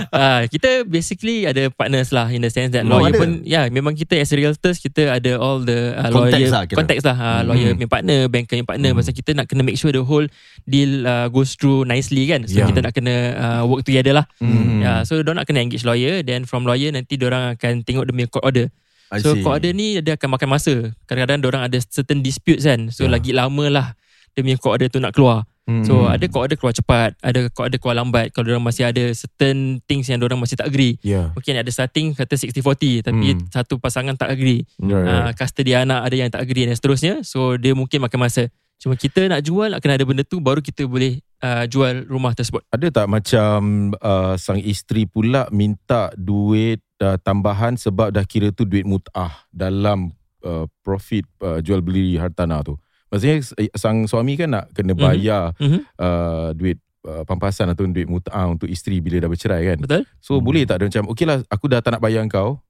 uh, 0.08 0.42
Kita 0.52 0.84
basically 0.84 1.44
ada 1.44 1.68
partners 1.68 2.08
lah 2.10 2.28
In 2.28 2.40
the 2.40 2.48
sense 2.48 2.72
that 2.72 2.82
Oh, 2.82 2.96
lawyer 2.96 3.12
ada? 3.12 3.18
pun 3.18 3.30
Ya 3.42 3.50
yeah, 3.58 3.64
memang 3.68 3.92
kita 3.92 4.16
as 4.16 4.30
realtors 4.30 4.78
Kita 4.78 5.12
ada 5.12 5.36
all 5.36 5.60
the 5.62 5.92
uh, 5.92 6.08
Contacts 6.08 6.32
lawyer 6.38 6.50
lah 6.50 6.62
kira. 6.64 6.76
Contacts 6.78 7.04
lah 7.04 7.16
uh, 7.16 7.40
Lawyer 7.44 7.74
punya 7.74 7.90
partner 7.90 8.18
Banker 8.26 8.54
punya 8.54 8.66
partner 8.66 8.84
Hmm. 8.86 8.98
Pasal 8.98 9.12
kita 9.12 9.30
nak 9.32 9.46
kena 9.46 9.62
make 9.62 9.76
sure 9.76 9.90
The 9.90 10.00
whole 10.00 10.26
deal 10.64 11.04
uh, 11.04 11.26
goes 11.28 11.54
through 11.54 11.84
nicely 11.84 12.24
kan 12.24 12.44
So 12.44 12.56
Yeah. 12.56 12.68
kita 12.68 12.80
nak 12.80 12.92
kena 12.92 13.14
uh, 13.32 13.62
work 13.64 13.82
together 13.82 14.14
lah 14.14 14.26
Hmm. 14.38 14.78
Ya, 14.78 15.02
so 15.02 15.16
diorang 15.16 15.40
nak 15.40 15.46
kena 15.46 15.60
engage 15.60 15.82
lawyer 15.82 16.20
Then 16.20 16.44
from 16.44 16.62
lawyer 16.62 16.90
nanti 16.90 17.16
diorang 17.16 17.56
akan 17.56 17.82
tengok 17.82 18.06
punya 18.06 18.28
court 18.28 18.44
order 18.44 18.66
I 19.06 19.18
So 19.18 19.32
see. 19.32 19.42
court 19.42 19.58
order 19.58 19.70
ni 19.70 19.98
dia 19.98 20.14
akan 20.14 20.34
makan 20.34 20.48
masa. 20.50 20.74
Kadang-kadang 21.06 21.38
orang 21.44 21.62
ada 21.64 21.78
certain 21.80 22.20
disputes 22.20 22.62
kan. 22.62 22.90
So 22.90 23.06
Ya. 23.06 23.14
lagi 23.14 23.30
lama 23.30 23.64
lah 23.66 23.86
punya 24.34 24.58
court 24.58 24.76
order 24.76 24.88
tu 24.88 24.98
nak 24.98 25.14
keluar. 25.14 25.46
Hmm. 25.62 25.82
So 25.82 26.06
ada 26.06 26.22
court 26.26 26.46
order 26.46 26.54
keluar 26.54 26.70
cepat, 26.70 27.14
ada 27.18 27.46
court 27.48 27.70
order 27.70 27.78
keluar 27.78 27.96
lambat. 27.96 28.30
Kalau 28.30 28.46
orang 28.48 28.62
masih 28.62 28.82
ada 28.84 29.02
certain 29.10 29.78
things 29.82 30.06
yang 30.06 30.18
orang 30.20 30.36
masih 30.36 30.54
tak 30.54 30.66
agree. 30.66 30.98
Ya. 31.00 31.30
Mungkin 31.32 31.54
ada 31.54 31.70
starting 31.70 32.12
kata 32.12 32.34
60-40 32.34 33.02
tapi 33.02 33.34
Hmm. 33.34 33.46
satu 33.48 33.78
pasangan 33.78 34.14
tak 34.14 34.26
agree. 34.28 34.66
Right, 34.76 34.90
Uh, 34.92 35.06
right. 35.24 35.34
custody 35.34 35.72
anak 35.72 36.02
ada 36.02 36.14
yang 36.16 36.28
tak 36.28 36.42
agree 36.42 36.66
dan 36.66 36.74
seterusnya. 36.74 37.22
So 37.22 37.54
dia 37.54 37.72
mungkin 37.72 37.98
makan 38.00 38.20
masa. 38.20 38.50
Cuma 38.76 38.94
kita 38.94 39.24
nak 39.26 39.40
jual 39.40 39.72
kena 39.80 39.96
ada 39.96 40.04
benda 40.04 40.20
tu 40.20 40.36
baru 40.38 40.60
kita 40.60 40.84
boleh 40.84 41.18
uh, 41.40 41.64
jual 41.64 42.04
rumah 42.06 42.32
tersebut. 42.32 42.60
Ada 42.68 42.92
tak 42.92 43.06
macam 43.08 43.58
uh, 43.96 44.34
sang 44.36 44.60
isteri 44.60 45.04
pula 45.04 45.48
minta 45.48 46.12
duit 46.14 46.84
uh, 47.00 47.16
tambahan 47.18 47.74
sebab 47.74 48.12
dah 48.12 48.22
kira 48.22 48.52
tu 48.52 48.62
duit 48.62 48.84
mut'ah 48.84 49.32
dalam 49.48 50.12
uh, 50.44 50.68
profit 50.80 51.24
uh, 51.40 51.58
jual 51.58 51.80
beli 51.80 52.16
hartanah 52.16 52.60
tu. 52.62 52.76
Maksudnya 53.06 53.40
sang 53.72 54.04
suami 54.04 54.36
kan 54.36 54.50
nak 54.50 54.64
kena 54.70 54.92
Mhm. 54.92 55.00
bayar 55.00 55.54
Mhm. 55.56 55.78
uh, 55.96 56.48
duit 56.52 56.76
uh, 57.06 57.22
pampasan 57.22 57.70
atau 57.70 57.86
duit 57.86 58.04
mut'ah 58.04 58.44
untuk 58.44 58.68
isteri 58.68 59.00
bila 59.00 59.16
dah 59.16 59.30
bercerai 59.30 59.62
kan. 59.62 59.78
Betul? 59.80 60.02
So 60.20 60.42
boleh 60.42 60.66
tak 60.66 60.82
dia 60.82 60.90
macam 60.90 61.14
okey 61.14 61.24
lah 61.24 61.40
aku 61.48 61.70
dah 61.70 61.80
tak 61.80 61.96
nak 61.96 62.02
bayar 62.02 62.26
kau. 62.28 62.60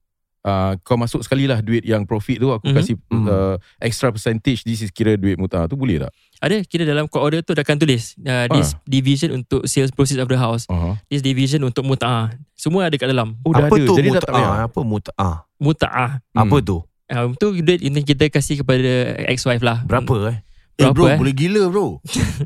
Uh, 0.46 0.78
kau 0.80 0.94
masuk 0.94 1.26
sekali 1.26 1.42
lah 1.42 1.59
duit 1.59 1.82
yang 1.82 2.06
profit 2.06 2.38
tu 2.38 2.46
aku 2.48 2.70
Mhm. 2.70 2.76
kasih 2.76 2.94
uh, 3.11 3.59
extra 3.76 4.14
percentage 4.14 4.62
this 4.62 4.78
is 4.78 4.94
kira 4.94 5.18
duit 5.18 5.35
mut'ah 5.35 5.66
tu 5.66 5.74
boleh 5.74 5.98
tak? 5.98 6.14
Ada 6.38 6.62
kira 6.62 6.87
dalam 6.87 7.11
court 7.11 7.26
order 7.26 7.42
tu 7.42 7.50
dah 7.50 7.66
akan 7.66 7.74
tulis 7.76 8.14
uh, 8.20 8.46
this 8.48 8.78
division 8.87 9.35
untuk 9.35 9.66
sales 9.66 9.90
proceeds 9.90 10.22
of 10.22 10.30
the 10.30 10.38
house. 10.38 10.62
Uh-huh. 10.68 10.94
This 11.09 11.18
division 11.20 11.61
untuk 11.61 11.82
mut'ah. 11.82 12.30
Semua 12.54 12.87
ada 12.87 12.94
kat 12.94 13.11
dalam. 13.11 13.35
Oh 13.42 13.50
dah 13.50 13.66
apa 13.66 13.74
ada. 13.74 13.85
tu 13.85 13.94
Jadi 13.98 14.09
mut'ah? 14.09 14.54
Apa 14.62 14.80
mut'ah? 14.80 15.37
Mut'ah. 15.59 16.11
Apa 16.30 16.56
Hmm. 16.56 16.62
tu? 16.62 16.76
Uh, 17.06 17.26
tu 17.35 17.50
duit 17.56 17.82
yang 17.82 17.98
kita 17.98 18.26
kasih 18.28 18.62
kepada 18.62 18.87
ex-wife 19.26 19.62
lah. 19.62 19.82
Berapa 19.82 20.30
eh? 20.30 20.45
Eh 20.77 20.85
Berapa, 20.85 20.93
bro 20.93 21.05
eh? 21.07 21.17
boleh 21.17 21.33
gila 21.33 21.62
bro 21.67 21.87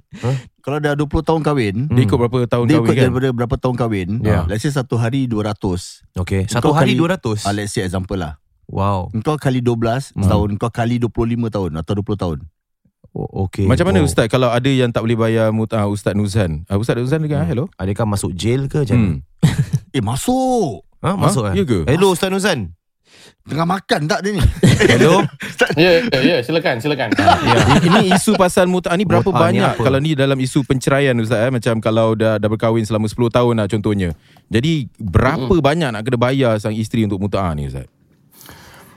Kalau 0.64 0.79
dah 0.79 0.95
20 0.95 1.03
tahun 1.21 1.40
kahwin 1.40 1.77
Dia 1.88 2.03
ikut 2.05 2.14
berapa 2.16 2.38
tahun 2.47 2.64
Dia 2.64 2.77
kahwin 2.77 2.85
ikut 2.85 2.95
kan? 2.95 3.05
daripada 3.05 3.29
berapa 3.33 3.57
tahun 3.57 3.75
kahwin 3.77 4.09
Ya. 4.23 4.47
Let's 4.47 4.62
say 4.62 4.71
satu 4.71 4.95
hari 4.95 5.27
200 5.27 5.51
Okay. 6.14 6.47
Satu 6.47 6.71
Kau 6.71 6.73
hari 6.73 6.95
kali- 6.95 7.19
200? 7.19 7.43
ah, 7.43 7.53
Let's 7.53 7.73
say 7.73 7.83
example 7.83 8.14
lah 8.14 8.38
Wow. 8.64 9.11
Engkau 9.11 9.35
kali 9.35 9.59
12 9.59 10.14
Hmm. 10.14 10.23
setahun 10.23 10.49
Engkau 10.49 10.71
kali 10.71 10.97
25 10.97 11.11
tahun 11.49 11.71
Atau 11.77 11.93
20 11.97 12.14
tahun 12.16 12.38
Oh, 13.11 13.27
okay. 13.45 13.66
Macam 13.66 13.90
mana 13.90 13.99
oh. 13.99 14.07
Ustaz 14.07 14.31
Kalau 14.31 14.47
ada 14.49 14.71
yang 14.71 14.88
tak 14.88 15.03
boleh 15.03 15.19
bayar 15.19 15.51
mut'ah 15.51 15.83
Ustaz 15.85 16.14
Nuzhan 16.14 16.62
uh, 16.64 16.79
Ustaz 16.79 16.95
Nuzhan 16.95 17.19
juga 17.19 17.43
Hmm. 17.43 17.49
Hello 17.49 17.64
Adakah 17.75 18.07
masuk 18.07 18.31
jail 18.33 18.64
ke 18.64 18.79
macam 18.81 18.95
hmm. 18.97 19.14
Eh 19.97 19.99
masuk 20.01 20.87
Ha, 21.01 21.19
masuk 21.19 21.43
Ha? 21.43 21.51
eh? 21.51 21.55
Ya 21.57 21.64
ke? 21.64 21.79
Hello 21.88 22.12
Ustaz 22.12 22.29
Nuzan. 22.29 22.77
Tengah 23.45 23.66
makan 23.66 24.01
tak 24.07 24.21
dia 24.23 24.31
ni 24.37 24.40
Hello. 24.95 25.21
Ya, 25.77 26.01
ya, 26.07 26.19
ya, 26.23 26.37
silakan, 26.40 26.79
silakan. 26.81 27.12
ya. 27.19 27.59
Ini 27.83 28.14
isu 28.14 28.33
pasal 28.35 28.64
mut'ah 28.64 28.95
ni 28.95 29.05
berapa 29.05 29.27
Mut'ah 29.27 29.51
ni 29.51 29.59
banyak 29.61 29.73
apa? 29.77 29.83
Kalau 29.83 29.99
ni 29.99 30.14
dalam 30.14 30.38
isu 30.38 30.62
penceraian 30.64 31.12
Ustaz 31.19 31.47
eh? 31.47 31.53
Macam 31.53 31.83
kalau 31.83 32.14
dah, 32.14 32.38
dah 32.38 32.49
berkahwin 32.49 32.87
selama 32.87 33.05
10 33.05 33.16
tahun 33.29 33.55
lah 33.59 33.66
contohnya 33.66 34.09
Jadi 34.49 34.88
berapa 34.97 35.51
banyak 35.51 35.90
nak 35.93 36.03
kena 36.03 36.16
bayar 36.16 36.53
sang 36.57 36.73
isteri 36.73 37.05
untuk 37.05 37.21
mut'ah 37.21 37.53
ni 37.53 37.69
Ustaz? 37.69 37.90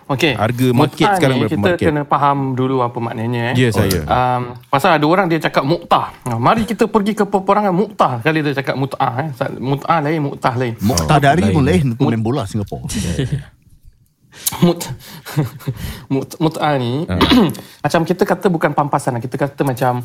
Okey. 0.03 0.35
Harga 0.35 0.67
market 0.75 0.99
Mut'ah 1.07 1.15
sekarang 1.15 1.35
ni 1.35 1.41
berapa 1.47 1.55
kita 1.55 1.63
market? 1.63 1.87
kena 1.87 2.01
faham 2.03 2.37
dulu 2.53 2.83
apa 2.83 2.99
maknanya 2.99 3.55
eh. 3.55 3.55
Ya 3.55 3.69
saya 3.71 4.03
Um, 4.03 4.41
pasal 4.67 4.99
ada 4.99 5.05
orang 5.07 5.31
dia 5.31 5.39
cakap 5.39 5.63
muktah. 5.63 6.11
Nah, 6.27 6.35
mari 6.37 6.67
kita 6.67 6.91
pergi 6.91 7.15
ke 7.15 7.23
peperangan 7.23 7.71
muktah. 7.71 8.19
Kali 8.19 8.43
dia 8.43 8.51
cakap 8.51 8.75
mut'ah 8.75 9.13
eh. 9.23 9.29
Mut'ah 9.57 10.03
lain, 10.03 10.19
muktah 10.21 10.53
lain. 10.59 10.75
Muqtadari 10.83 11.47
lain. 11.47 11.55
pun 11.55 11.63
lain 11.63 11.83
Untuk 11.95 12.07
main 12.11 12.19
bola 12.19 12.43
Singapura 12.43 12.83
Mut 14.65 14.81
mut 16.13 16.29
mut'ah 16.41 16.75
ni 16.77 17.05
macam 17.83 18.01
kita 18.05 18.23
kata 18.25 18.47
bukan 18.49 18.71
pampasan 18.73 19.17
lah. 19.17 19.21
Kita 19.21 19.37
kata 19.37 19.61
macam 19.65 20.01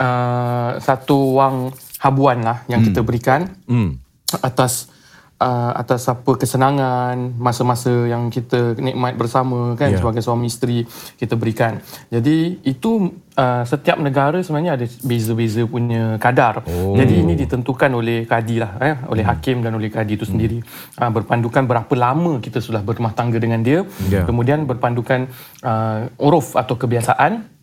uh, 0.00 0.70
satu 0.80 1.36
wang 1.36 1.72
habuan 2.00 2.44
lah 2.44 2.62
yang 2.68 2.84
kita 2.84 3.00
berikan 3.00 3.48
hmm. 3.66 3.96
atas 4.44 4.92
uh, 5.40 5.72
atas 5.76 6.08
apa 6.08 6.36
kesenangan 6.40 7.36
masa-masa 7.36 8.08
yang 8.08 8.32
kita 8.32 8.76
nikmat 8.80 9.16
bersama 9.20 9.76
kan 9.76 9.92
yeah. 9.92 10.00
sebagai 10.00 10.22
suami 10.24 10.48
isteri 10.48 10.84
kita 11.20 11.36
berikan. 11.36 11.80
Jadi 12.08 12.64
itu 12.64 13.12
uh, 13.36 13.62
setiap 13.68 14.00
negara 14.00 14.40
sebenarnya 14.40 14.80
ada 14.80 14.86
beza-beza 15.04 15.62
punya 15.68 16.16
kadar. 16.16 16.64
Oh. 16.64 16.96
Jadi 16.96 17.20
ini 17.20 17.34
ditentukan 17.36 17.90
oleh 17.92 18.24
kadi 18.24 18.56
lah 18.62 18.72
eh 18.80 18.96
oleh 19.08 19.24
Hmm. 19.26 19.34
hakim 19.34 19.56
dan 19.66 19.74
oleh 19.74 19.90
kadi 19.90 20.14
itu 20.14 20.22
sendiri. 20.22 20.62
Uh, 20.96 21.10
berpandukan 21.10 21.66
berapa 21.66 21.94
lama 21.98 22.38
kita 22.38 22.62
sudah 22.62 22.80
berumah 22.80 23.10
tangga 23.10 23.42
dengan 23.42 23.60
dia. 23.60 23.82
Ya. 24.06 24.22
Kemudian 24.22 24.64
berpandukan 24.70 25.26
uh, 25.66 26.06
uruf 26.22 26.54
atau 26.54 26.78
kebiasaan 26.78 27.55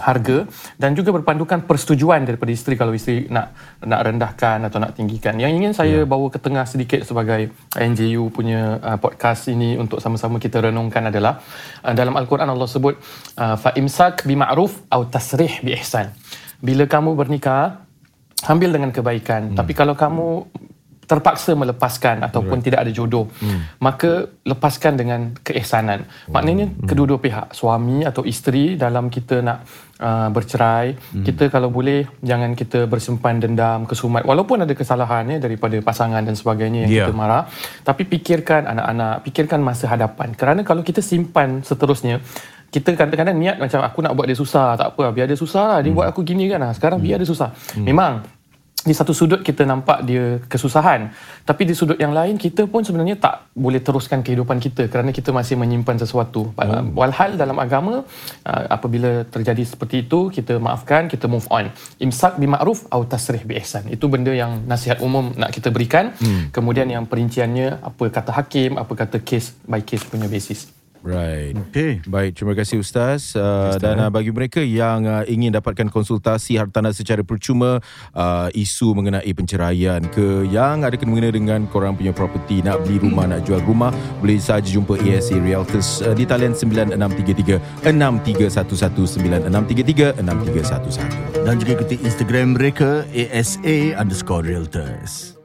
harga 0.00 0.48
dan 0.80 0.96
juga 0.96 1.12
berpandukan 1.12 1.68
persetujuan 1.68 2.24
daripada 2.24 2.48
isteri 2.48 2.80
kalau 2.80 2.96
isteri 2.96 3.28
nak 3.28 3.52
nak 3.84 4.00
rendahkan 4.08 4.64
atau 4.64 4.80
nak 4.80 4.96
tinggikan. 4.96 5.36
Yang 5.36 5.52
ingin 5.60 5.72
saya 5.76 5.98
yeah. 6.00 6.08
bawa 6.08 6.32
ke 6.32 6.40
tengah 6.40 6.64
sedikit 6.64 7.04
sebagai 7.04 7.52
NJU 7.76 8.32
punya 8.32 8.80
uh, 8.80 8.96
podcast 8.96 9.52
ini 9.52 9.76
untuk 9.76 10.00
sama-sama 10.00 10.40
kita 10.40 10.64
renungkan 10.64 11.12
adalah 11.12 11.44
uh, 11.84 11.92
dalam 11.92 12.16
al-Quran 12.16 12.48
Allah 12.48 12.64
sebut 12.64 12.96
uh, 13.36 13.56
fa 13.60 13.76
imsak 13.76 14.24
bi 14.24 14.32
ma'ruf 14.32 14.80
atau 14.88 15.04
tasrih 15.04 15.60
bi 15.60 15.76
ihsan. 15.76 16.08
Bila 16.64 16.88
kamu 16.88 17.12
bernikah 17.12 17.84
ambil 18.48 18.72
dengan 18.72 18.90
kebaikan. 18.96 19.52
Hmm. 19.52 19.56
Tapi 19.60 19.72
kalau 19.76 19.92
kamu 19.92 20.48
terpaksa 21.10 21.50
melepaskan 21.62 22.16
ataupun 22.28 22.58
right. 22.58 22.66
tidak 22.66 22.80
ada 22.86 22.92
jodoh 22.98 23.26
hmm. 23.42 23.60
maka 23.86 24.10
lepaskan 24.50 24.94
dengan 25.00 25.20
keihsanan 25.46 26.06
maknanya 26.34 26.66
hmm. 26.70 26.86
kedua-dua 26.86 27.18
pihak 27.26 27.46
suami 27.60 28.06
atau 28.10 28.22
isteri 28.32 28.64
dalam 28.84 29.10
kita 29.16 29.42
nak 29.48 29.58
uh, 29.98 30.28
bercerai 30.36 30.86
hmm. 30.94 31.24
kita 31.26 31.44
kalau 31.54 31.68
boleh 31.78 32.00
jangan 32.30 32.54
kita 32.60 32.86
bersimpan 32.92 33.42
dendam 33.42 33.90
kesumat 33.90 34.22
walaupun 34.30 34.62
ada 34.64 34.74
kesalahan 34.80 35.34
ya 35.34 35.38
daripada 35.46 35.76
pasangan 35.90 36.22
dan 36.22 36.38
sebagainya 36.42 36.80
yang 36.86 36.88
Ya. 36.90 36.96
yeah. 36.98 37.06
kita 37.10 37.14
marah 37.22 37.42
tapi 37.86 38.02
fikirkan 38.12 38.62
anak-anak 38.72 39.14
fikirkan 39.26 39.60
masa 39.68 39.84
hadapan 39.92 40.28
kerana 40.40 40.60
kalau 40.68 40.82
kita 40.88 41.00
simpan 41.10 41.62
seterusnya 41.68 42.18
kita 42.74 42.94
kadang-kadang 42.98 43.36
niat 43.42 43.56
macam 43.62 43.80
aku 43.82 43.98
nak 44.04 44.14
buat 44.14 44.26
dia 44.30 44.38
susah 44.38 44.68
tak 44.80 44.94
apa 44.94 45.04
biar 45.14 45.26
dia 45.30 45.38
susah 45.38 45.64
lah 45.70 45.78
dia 45.82 45.90
buat 45.90 46.06
aku 46.10 46.22
gini 46.30 46.46
kan 46.52 46.60
ah. 46.66 46.72
sekarang 46.76 46.98
biar 47.02 47.18
dia 47.22 47.28
susah 47.32 47.50
memang 47.88 48.22
di 48.80 48.94
satu 48.96 49.12
sudut 49.12 49.40
kita 49.44 49.68
nampak 49.68 49.98
dia 50.08 50.40
kesusahan. 50.48 51.12
Tapi 51.44 51.62
di 51.68 51.74
sudut 51.76 51.98
yang 52.00 52.16
lain 52.16 52.40
kita 52.40 52.64
pun 52.64 52.80
sebenarnya 52.80 53.16
tak 53.20 53.52
boleh 53.52 53.80
teruskan 53.84 54.24
kehidupan 54.24 54.56
kita 54.56 54.88
kerana 54.88 55.12
kita 55.12 55.30
masih 55.36 55.60
menyimpan 55.60 56.00
sesuatu. 56.00 56.52
Oh. 56.56 56.82
walhal 56.96 57.36
dalam 57.36 57.56
agama 57.60 57.94
uh, 58.50 58.64
apabila 58.72 59.26
terjadi 59.28 59.62
seperti 59.66 60.08
itu 60.08 60.32
kita 60.32 60.56
maafkan 60.56 61.12
kita 61.12 61.28
move 61.28 61.44
on. 61.52 61.68
Imsak 62.00 62.40
bi 62.40 62.48
ma'ruf 62.48 62.88
atau 62.88 63.04
tasrih 63.04 63.42
bi 63.44 63.60
ihsan. 63.60 63.84
Itu 63.92 64.08
benda 64.08 64.32
yang 64.32 64.64
nasihat 64.64 65.04
umum 65.04 65.36
nak 65.36 65.52
kita 65.52 65.68
berikan. 65.68 66.12
Hmm. 66.20 66.48
kemudian 66.54 66.88
yang 66.90 67.04
perinciannya 67.10 67.80
apa 67.80 68.04
kata 68.10 68.30
hakim 68.34 68.76
apa 68.82 68.92
kata 68.92 69.18
case 69.22 69.56
by 69.64 69.80
case 69.84 70.04
punya 70.04 70.26
basis 70.26 70.79
Right. 71.00 71.56
Okay 71.72 72.04
Baik, 72.04 72.36
terima 72.36 72.52
kasih 72.52 72.84
Ustaz. 72.84 73.32
Uh, 73.32 73.72
dan 73.80 73.96
uh, 73.96 74.12
bagi 74.12 74.28
mereka 74.28 74.60
yang 74.60 75.08
uh, 75.08 75.24
ingin 75.24 75.48
dapatkan 75.48 75.88
konsultasi 75.88 76.60
hartanah 76.60 76.92
secara 76.92 77.24
percuma, 77.24 77.80
uh, 78.12 78.48
isu 78.52 78.92
mengenai 78.92 79.32
penceraian 79.32 80.04
ke 80.12 80.44
yang 80.52 80.84
ada 80.84 81.00
kena-mengena 81.00 81.32
dengan 81.32 81.60
korang 81.72 81.96
punya 81.96 82.12
property, 82.12 82.60
nak 82.60 82.84
beli 82.84 83.00
rumah, 83.00 83.24
nak 83.24 83.48
jual 83.48 83.64
rumah, 83.64 83.88
boleh 84.20 84.36
saja 84.36 84.68
jumpa 84.68 85.00
ASA 85.00 85.40
Realtors 85.40 86.04
uh, 86.04 86.12
di 86.12 86.28
talian 86.28 86.52
9633 86.52 87.86
6311 87.88 89.48
9633 89.48 90.20
6311. 90.20 91.48
Dan 91.48 91.54
juga 91.56 91.70
ikuti 91.80 91.96
Instagram 92.04 92.60
mereka 92.60 93.08
ASA 93.16 93.96
underscore 93.96 94.44
realtors 94.44 95.39